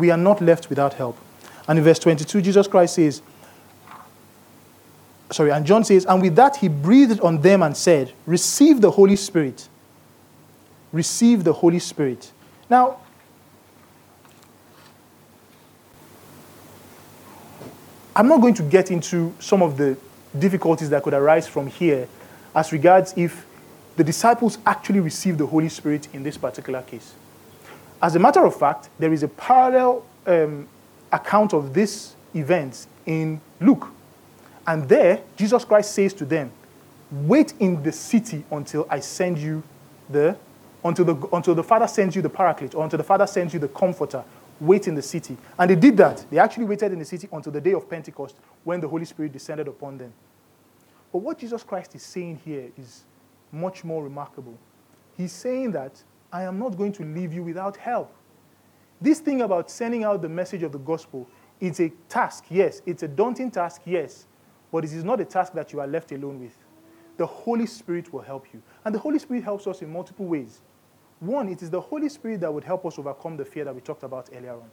[0.00, 1.16] We are not left without help.
[1.68, 3.22] And in verse 22, Jesus Christ says,
[5.30, 8.90] sorry, and John says, and with that he breathed on them and said, Receive the
[8.90, 9.68] Holy Spirit
[10.92, 12.32] receive the Holy Spirit.
[12.68, 12.98] Now,
[18.14, 19.96] I'm not going to get into some of the
[20.38, 22.08] difficulties that could arise from here
[22.54, 23.46] as regards if
[23.96, 27.14] the disciples actually received the Holy Spirit in this particular case.
[28.02, 30.66] As a matter of fact, there is a parallel um,
[31.12, 33.88] account of this event in Luke.
[34.66, 36.50] And there, Jesus Christ says to them,
[37.10, 39.62] Wait in the city until I send you
[40.08, 40.36] the
[40.82, 43.60] until the, until the Father sends you the Paraclete or until the Father sends you
[43.60, 44.24] the Comforter.
[44.60, 45.36] Wait in the city.
[45.58, 46.24] And they did that.
[46.30, 49.32] They actually waited in the city until the day of Pentecost when the Holy Spirit
[49.32, 50.12] descended upon them.
[51.12, 53.04] But what Jesus Christ is saying here is
[53.50, 54.56] much more remarkable.
[55.16, 58.14] He's saying that I am not going to leave you without help.
[59.00, 61.28] This thing about sending out the message of the gospel,
[61.60, 62.82] it's a task, yes.
[62.86, 64.26] It's a daunting task, yes.
[64.70, 66.56] But it is not a task that you are left alone with.
[67.16, 68.62] The Holy Spirit will help you.
[68.84, 70.60] And the Holy Spirit helps us in multiple ways.
[71.18, 73.80] One, it is the Holy Spirit that would help us overcome the fear that we
[73.80, 74.70] talked about earlier on.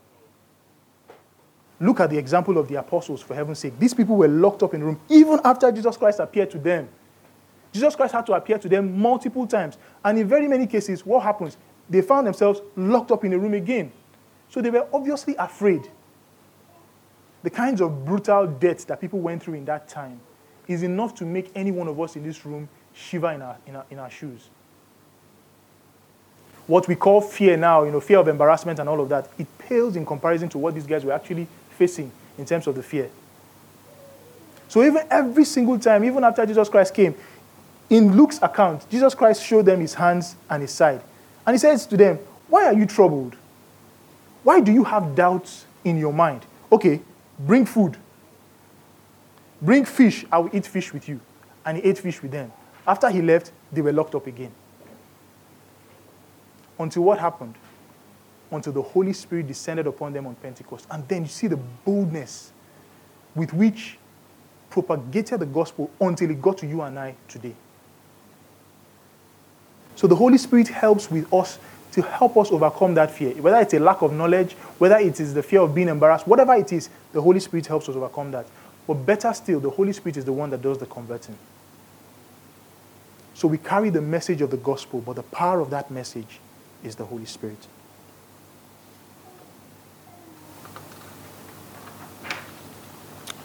[1.80, 3.78] Look at the example of the apostles, for heaven's sake.
[3.78, 6.90] These people were locked up in a room even after Jesus Christ appeared to them.
[7.72, 9.78] Jesus Christ had to appear to them multiple times.
[10.04, 11.58] And in very many cases, what happens?
[11.90, 13.92] They found themselves locked up in a room again.
[14.50, 15.82] So they were obviously afraid.
[17.44, 20.20] The kinds of brutal deaths that people went through in that time
[20.68, 23.76] is enough to make any one of us in this room shiver in our, in
[23.76, 24.50] our, in our shoes.
[26.68, 29.48] what we call fear now, you know, fear of embarrassment and all of that, it
[29.58, 33.10] pales in comparison to what these guys were actually facing in terms of the fear.
[34.68, 37.16] So even every single time, even after Jesus Christ came,
[37.90, 41.02] in Luke's account, Jesus Christ showed them his hands and his side.
[41.46, 42.20] And he says to them,
[42.50, 43.36] Why are you troubled?
[44.44, 46.46] Why do you have doubts in your mind?
[46.72, 47.02] Okay,
[47.40, 47.98] bring food.
[49.62, 50.26] Bring fish.
[50.32, 51.20] I will eat fish with you.
[51.66, 52.52] And he ate fish with them.
[52.86, 54.52] After he left, they were locked up again.
[56.80, 57.56] Until what happened?
[58.52, 60.88] Until the Holy Spirit descended upon them on Pentecost.
[60.92, 62.52] And then you see the boldness
[63.36, 63.98] with which
[64.70, 67.56] propagated the gospel until it got to you and I today.
[69.98, 71.58] So the Holy Spirit helps with us
[71.94, 73.32] to help us overcome that fear.
[73.42, 76.54] Whether it's a lack of knowledge, whether it is the fear of being embarrassed, whatever
[76.54, 78.46] it is, the Holy Spirit helps us overcome that.
[78.86, 81.36] But better still, the Holy Spirit is the one that does the converting.
[83.34, 86.40] So we carry the message of the gospel, but the power of that message
[86.84, 87.68] is the Holy Spirit.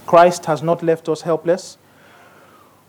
[0.04, 1.78] Christ has not left us helpless.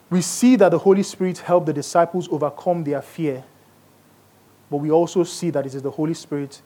[0.10, 3.46] We see that the Holy Spirit helped the disciples overcome their fear,
[4.74, 6.60] but we also see that it is the Holy Spirit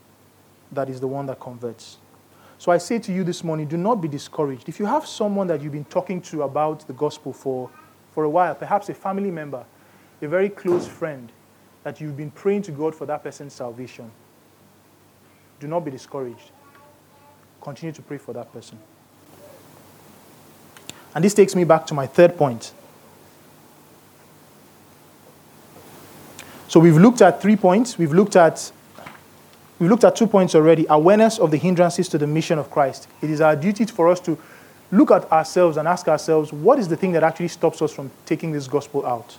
[0.71, 1.97] that is the one that converts.
[2.57, 4.69] So I say to you this morning do not be discouraged.
[4.69, 7.69] If you have someone that you've been talking to about the gospel for,
[8.13, 9.65] for a while, perhaps a family member,
[10.21, 11.33] a very close friend,
[11.83, 14.09] that you've been praying to God for that person's salvation,
[15.59, 16.51] do not be discouraged.
[17.59, 18.79] Continue to pray for that person.
[21.13, 22.71] And this takes me back to my third point.
[26.67, 27.97] So we've looked at three points.
[27.97, 28.71] We've looked at
[29.79, 30.85] we've looked at two points already.
[30.89, 33.07] Awareness of the hindrances to the mission of Christ.
[33.21, 34.37] It is our duty for us to
[34.91, 38.11] look at ourselves and ask ourselves, what is the thing that actually stops us from
[38.25, 39.37] taking this gospel out?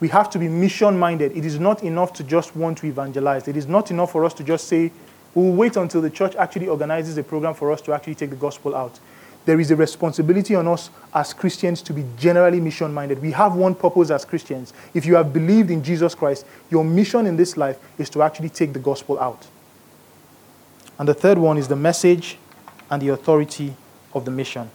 [0.00, 1.36] We have to be mission minded.
[1.36, 3.48] It is not enough to just want to evangelize.
[3.48, 4.90] It is not enough for us to just say,
[5.34, 8.36] we'll wait until the church actually organizes a program for us to actually take the
[8.36, 8.98] gospel out.
[9.44, 13.20] There is a responsibility on us as Christians to be generally mission minded.
[13.20, 14.72] We have one purpose as Christians.
[14.94, 18.50] If you have believed in Jesus Christ, your mission in this life is to actually
[18.50, 19.46] take the gospel out.
[20.98, 22.38] And the third one is the message
[22.90, 23.74] and the authority
[24.14, 24.70] of the mission.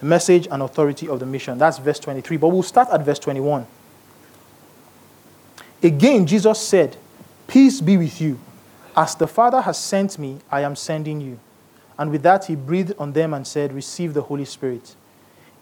[0.00, 1.58] The message and authority of the mission.
[1.58, 2.36] That's verse 23.
[2.36, 3.66] But we'll start at verse 21.
[5.82, 6.96] Again, Jesus said,
[7.46, 8.40] Peace be with you.
[8.96, 11.38] As the Father has sent me, I am sending you.
[11.98, 14.94] And with that, he breathed on them and said, Receive the Holy Spirit.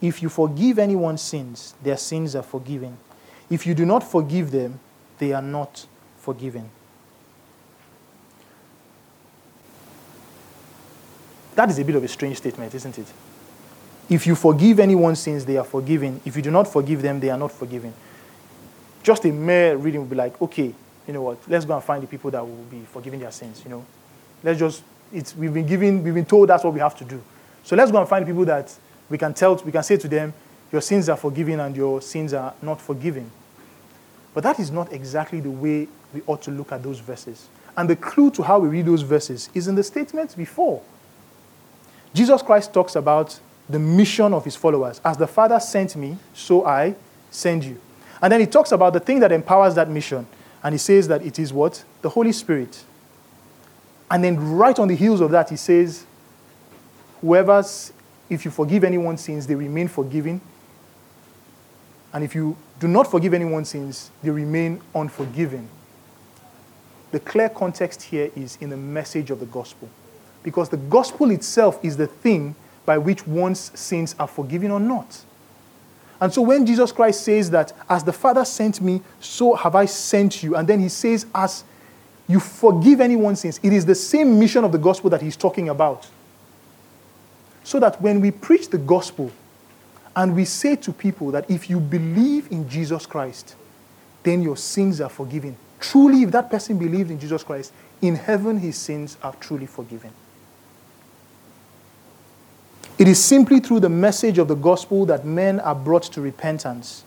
[0.01, 2.97] If you forgive anyone's sins, their sins are forgiven.
[3.51, 4.80] If you do not forgive them,
[5.18, 5.87] they are not
[6.18, 6.70] forgiven.
[11.55, 13.12] That is a bit of a strange statement, isn't it?
[14.09, 16.20] If you forgive anyone's sins, they are forgiven.
[16.24, 17.93] If you do not forgive them, they are not forgiven
[19.03, 20.72] just a mere reading would be like, okay,
[21.07, 23.62] you know what, let's go and find the people that will be forgiving their sins,
[23.64, 23.85] you know.
[24.43, 24.83] Let's just,
[25.13, 27.23] it's, we've been given, we've been told that's what we have to do.
[27.63, 28.75] So let's go and find people that
[29.09, 30.33] we can tell, we can say to them,
[30.73, 33.31] your sins are forgiven and your sins are not forgiven.
[34.35, 37.49] But that is not exactly the way we ought to look at those verses.
[37.77, 40.83] And the clue to how we read those verses is in the statements before.
[42.15, 43.39] Jesus Christ talks about
[43.69, 45.01] the mission of his followers.
[45.05, 46.95] As the Father sent me, so I
[47.31, 47.81] send you.
[48.21, 50.27] And then he talks about the thing that empowers that mission.
[50.63, 51.83] And he says that it is what?
[52.03, 52.85] The Holy Spirit.
[54.13, 56.05] And then right on the heels of that, he says,
[57.23, 57.95] Whoever's,
[58.29, 60.39] if you forgive anyone's sins, they remain forgiven.
[62.13, 65.67] And if you do not forgive anyone's sins, they remain unforgiven.
[67.11, 69.89] The clear context here is in the message of the gospel.
[70.43, 72.55] Because the gospel itself is the thing
[72.85, 75.23] by which one's sins are forgiven or not.
[76.21, 79.87] And so when Jesus Christ says that, as the Father sent me, so have I
[79.87, 81.65] sent you, and then he says, as
[82.33, 85.68] you forgive anyone's sins, it is the same mission of the gospel that he's talking
[85.68, 86.09] about.
[87.62, 89.30] So that when we preach the gospel
[90.16, 93.55] and we say to people that if you believe in Jesus Christ,
[94.22, 95.57] then your sins are forgiven.
[95.78, 100.11] Truly, if that person believed in Jesus Christ, in heaven his sins are truly forgiven.
[102.99, 107.05] It is simply through the message of the gospel that men are brought to repentance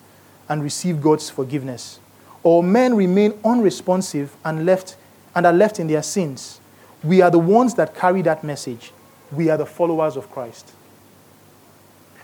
[0.49, 1.99] and receive God's forgiveness.
[2.43, 4.97] Or men remain unresponsive and, left,
[5.35, 6.59] and are left in their sins.
[7.03, 8.91] We are the ones that carry that message.
[9.31, 10.71] We are the followers of Christ.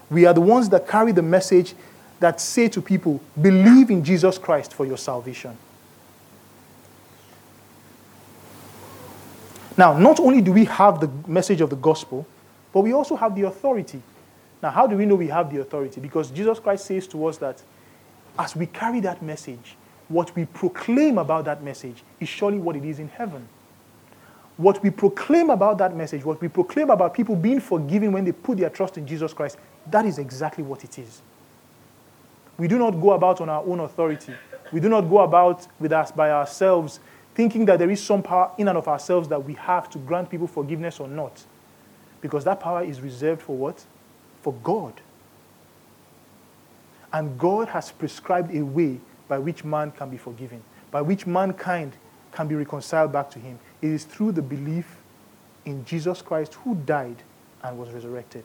[0.09, 1.73] We are the ones that carry the message
[2.19, 5.57] that say to people, believe in Jesus Christ for your salvation.
[9.77, 12.27] Now, not only do we have the message of the gospel,
[12.73, 14.01] but we also have the authority.
[14.61, 15.99] Now, how do we know we have the authority?
[15.99, 17.61] Because Jesus Christ says to us that
[18.37, 19.75] as we carry that message,
[20.11, 23.47] what we proclaim about that message is surely what it is in heaven.
[24.57, 28.31] What we proclaim about that message, what we proclaim about people being forgiven when they
[28.31, 29.57] put their trust in Jesus Christ,
[29.87, 31.21] that is exactly what it is.
[32.57, 34.33] We do not go about on our own authority.
[34.71, 36.99] We do not go about with us by ourselves
[37.33, 40.29] thinking that there is some power in and of ourselves that we have to grant
[40.29, 41.43] people forgiveness or not.
[42.19, 43.83] Because that power is reserved for what?
[44.41, 45.01] For God.
[47.13, 48.99] And God has prescribed a way
[49.31, 50.61] by which man can be forgiven,
[50.91, 51.93] by which mankind
[52.33, 53.57] can be reconciled back to him.
[53.81, 54.97] It is through the belief
[55.63, 57.15] in Jesus Christ who died
[57.63, 58.43] and was resurrected.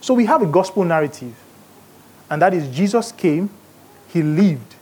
[0.00, 1.34] So we have a gospel narrative,
[2.30, 3.50] and that is Jesus came,
[4.12, 4.76] he lived,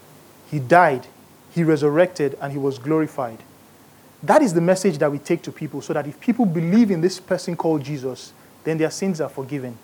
[0.51, 1.07] he died,
[1.51, 3.39] he resurrected, and he was glorified.
[4.23, 7.01] That is the message that we take to people so that if people believe in
[7.01, 8.35] this person called Jesus,
[8.65, 9.79] then their sins are forgiven.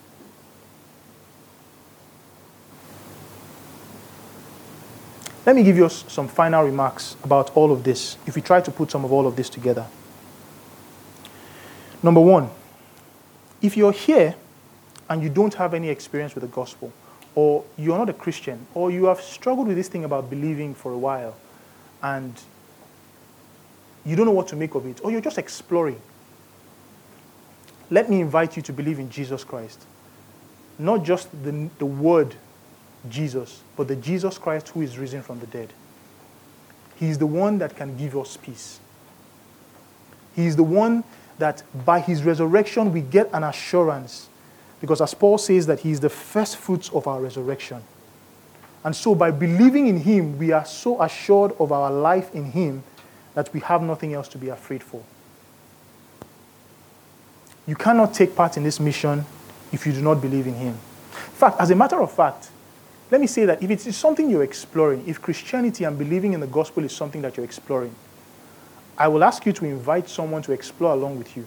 [5.45, 8.71] Let me give you some final remarks about all of this, if we try to
[8.71, 9.87] put some of all of this together.
[12.01, 12.49] Number one,
[13.61, 14.37] if you're here
[15.09, 16.93] and you don't have any experience with the gospel,
[17.35, 20.93] or you're not a Christian, or you have struggled with this thing about believing for
[20.93, 21.35] a while,
[22.03, 22.35] and
[24.05, 26.01] you don't know what to make of it, or you're just exploring,
[27.91, 29.85] let me invite you to believe in Jesus Christ.
[30.79, 32.37] Not just the, the word
[33.09, 35.73] Jesus, but the Jesus Christ who is risen from the dead.
[36.97, 38.79] He is the one that can give us peace.
[40.37, 41.05] He is the one
[41.39, 44.29] that by his resurrection we get an assurance.
[44.81, 47.83] Because as Paul says, that he is the first fruits of our resurrection.
[48.85, 52.83] And so by believing in him, we are so assured of our life in him
[53.35, 55.03] that we have nothing else to be afraid for.
[57.67, 59.25] You cannot take part in this mission
[59.73, 60.75] if you do not believe in him.
[60.75, 62.51] In fact, as a matter of fact,
[63.13, 66.41] let me say that if it is something you're exploring, if Christianity and believing in
[66.41, 67.95] the gospel is something that you're exploring,
[68.97, 71.47] I will ask you to invite someone to explore along with you.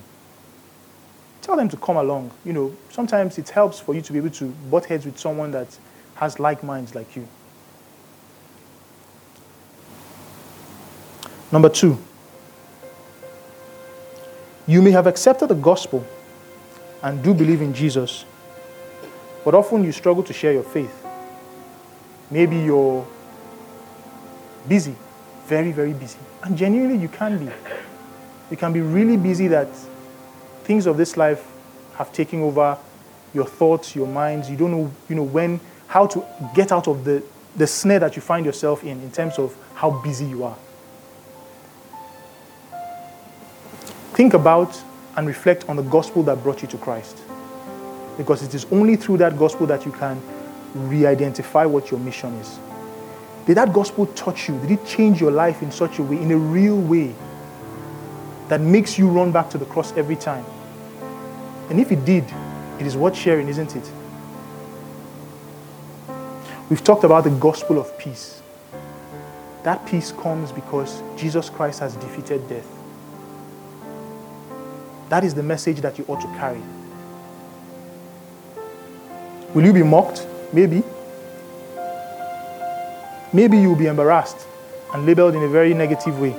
[1.41, 2.29] Tell them to come along.
[2.45, 5.49] You know, sometimes it helps for you to be able to butt heads with someone
[5.51, 5.75] that
[6.13, 7.27] has like minds like you.
[11.51, 11.97] Number two,
[14.67, 16.05] you may have accepted the gospel
[17.01, 18.23] and do believe in Jesus,
[19.43, 21.04] but often you struggle to share your faith.
[22.31, 23.05] Maybe you're
[24.67, 24.95] busy,
[25.45, 26.17] very, very busy.
[26.43, 27.51] And genuinely, you can be.
[28.51, 29.69] You can be really busy that
[30.63, 31.45] things of this life
[31.95, 32.77] have taken over
[33.33, 34.49] your thoughts, your minds.
[34.49, 37.23] You don't know, you know when, how to get out of the,
[37.55, 40.57] the snare that you find yourself in, in terms of how busy you are.
[44.13, 44.81] Think about
[45.17, 47.19] and reflect on the gospel that brought you to Christ.
[48.17, 50.21] Because it is only through that gospel that you can
[50.75, 52.59] re identify what your mission is.
[53.45, 54.59] Did that gospel touch you?
[54.59, 57.13] Did it change your life in such a way, in a real way,
[58.49, 60.45] that makes you run back to the cross every time?
[61.69, 62.25] And if it did,
[62.79, 63.91] it is worth sharing, isn't it?
[66.69, 68.41] We've talked about the gospel of peace.
[69.63, 72.67] That peace comes because Jesus Christ has defeated death.
[75.09, 76.61] That is the message that you ought to carry.
[79.53, 80.27] Will you be mocked?
[80.53, 80.83] Maybe.
[83.33, 84.47] Maybe you'll be embarrassed
[84.93, 86.31] and labeled in a very negative way.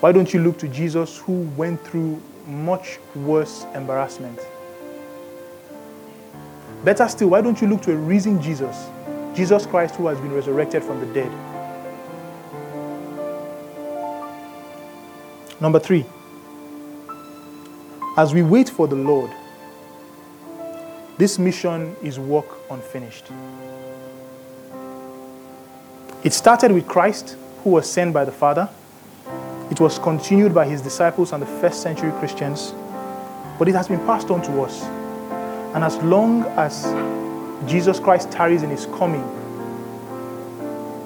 [0.00, 4.38] Why don't you look to Jesus who went through much worse embarrassment?
[6.84, 8.88] Better still, why don't you look to a risen Jesus,
[9.34, 11.30] Jesus Christ who has been resurrected from the dead?
[15.60, 16.04] Number three,
[18.16, 19.30] as we wait for the Lord,
[21.22, 23.26] this mission is work unfinished.
[26.24, 28.68] It started with Christ, who was sent by the Father.
[29.70, 32.74] It was continued by his disciples and the first century Christians,
[33.56, 34.82] but it has been passed on to us.
[35.76, 36.86] And as long as
[37.70, 39.22] Jesus Christ tarries in his coming,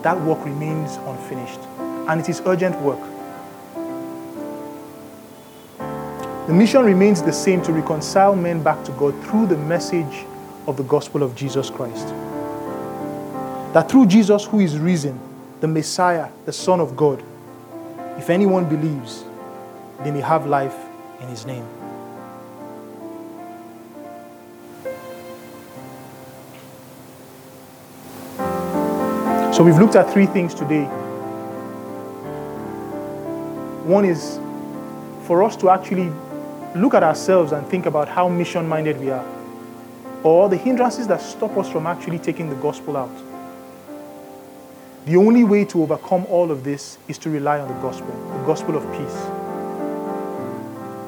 [0.01, 1.61] that work remains unfinished.
[2.09, 3.16] And it is urgent work.
[6.47, 10.25] The mission remains the same to reconcile men back to God through the message
[10.69, 12.07] of the gospel of Jesus Christ.
[13.75, 15.19] That through Jesus, who is risen,
[15.61, 17.21] the Messiah, the Son of God,
[18.17, 19.25] if anyone believes,
[20.05, 20.77] they may have life
[21.21, 21.67] in his name.
[29.53, 30.85] So we've looked at three things today.
[33.83, 34.39] One is
[35.27, 36.13] for us to actually
[36.81, 39.25] look at ourselves and think about how mission minded we are.
[40.27, 43.17] or the hindrances that stop us from actually taking the gospel out.
[45.05, 48.45] The only way to overcome all of this is to rely on the gospel, the
[48.45, 49.17] gospel of peace.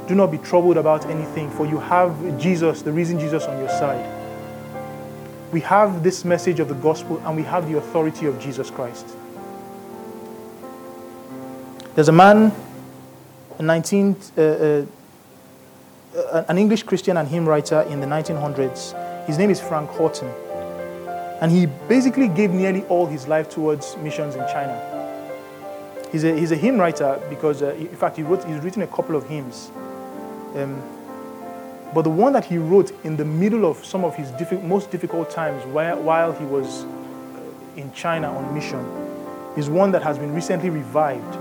[0.08, 3.68] Do not be troubled about anything, for you have Jesus, the risen Jesus, on your
[3.68, 4.08] side.
[5.50, 9.16] We have this message of the gospel and we have the authority of Jesus Christ.
[11.96, 12.52] There's a man,
[13.58, 14.86] a 19th, uh, uh,
[16.48, 19.26] an English Christian and hymn writer in the 1900s.
[19.26, 20.28] His name is Frank Houghton.
[21.40, 24.84] And he basically gave nearly all his life towards missions in China.
[26.10, 28.86] He's a, he's a hymn writer because, uh, in fact, he wrote, he's written a
[28.86, 29.70] couple of hymns.
[30.54, 30.82] Um,
[31.94, 34.90] but the one that he wrote in the middle of some of his diffi- most
[34.90, 36.88] difficult times while, while he was uh,
[37.76, 38.84] in China on mission
[39.56, 41.36] is one that has been recently revived.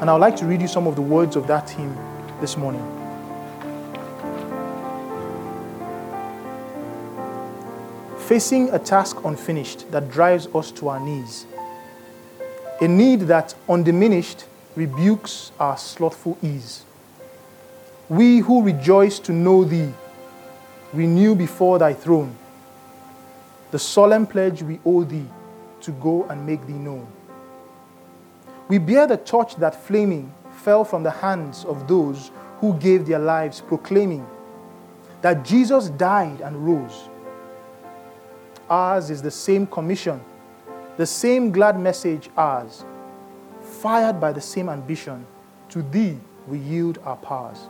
[0.00, 1.96] And I would like to read you some of the words of that hymn
[2.40, 2.93] this morning.
[8.24, 11.44] Facing a task unfinished that drives us to our knees,
[12.80, 14.46] a need that, undiminished,
[14.76, 16.84] rebukes our slothful ease.
[18.08, 19.92] We who rejoice to know Thee,
[20.94, 22.34] renew before Thy throne
[23.70, 25.26] the solemn pledge we owe Thee
[25.80, 27.06] to go and make Thee known.
[28.68, 33.18] We bear the torch that flaming fell from the hands of those who gave their
[33.18, 34.26] lives, proclaiming
[35.20, 37.08] that Jesus died and rose
[38.68, 40.20] Ours is the same commission,
[40.96, 42.84] the same glad message ours,
[43.60, 45.26] fired by the same ambition.
[45.70, 47.68] To thee we yield our powers.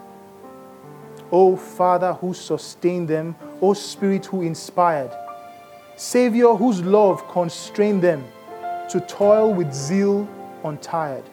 [1.33, 5.11] O Father who sustained them, O Spirit who inspired,
[5.97, 8.25] Savior whose love constrained them
[8.91, 10.29] to toil with zeal
[10.65, 11.25] untired.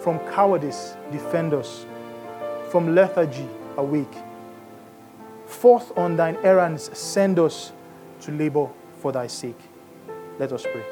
[0.00, 1.86] From cowardice defend us,
[2.70, 4.14] from lethargy awake.
[5.46, 7.72] Forth on thine errands send us
[8.26, 8.68] to labor
[9.00, 9.58] for thy sake.
[10.36, 10.82] Let us pray.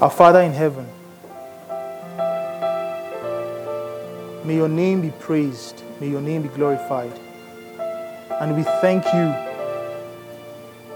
[0.00, 0.86] Our Father in heaven,
[4.44, 7.27] may your name be praised, may your name be glorified.
[8.40, 9.34] And we thank you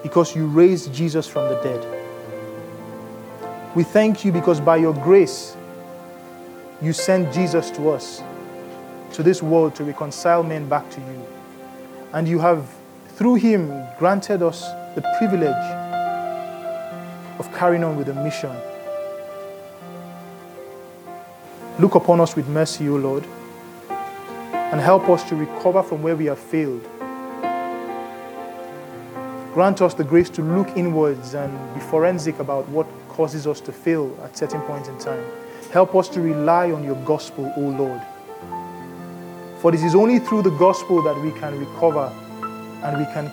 [0.03, 1.84] because you raised Jesus from the dead.
[3.74, 5.57] We thank you because by your grace,
[6.80, 8.22] you sent Jesus to us,
[9.14, 11.26] to this world, to reconcile men back to you.
[12.12, 12.68] And you have,
[13.09, 14.62] through him, granted us
[14.95, 15.51] the privilege
[17.38, 18.55] of carrying on with the mission.
[21.80, 23.24] Look upon us with mercy, O Lord,
[23.88, 26.86] and help us to recover from where we have failed
[29.53, 33.70] Grant us the grace to look inwards and be forensic about what causes us to
[33.70, 35.22] fail at certain points in time.
[35.70, 38.00] Help us to rely on your gospel, O Lord.
[39.61, 42.11] For it is only through the gospel that we can recover
[42.82, 43.30] and we can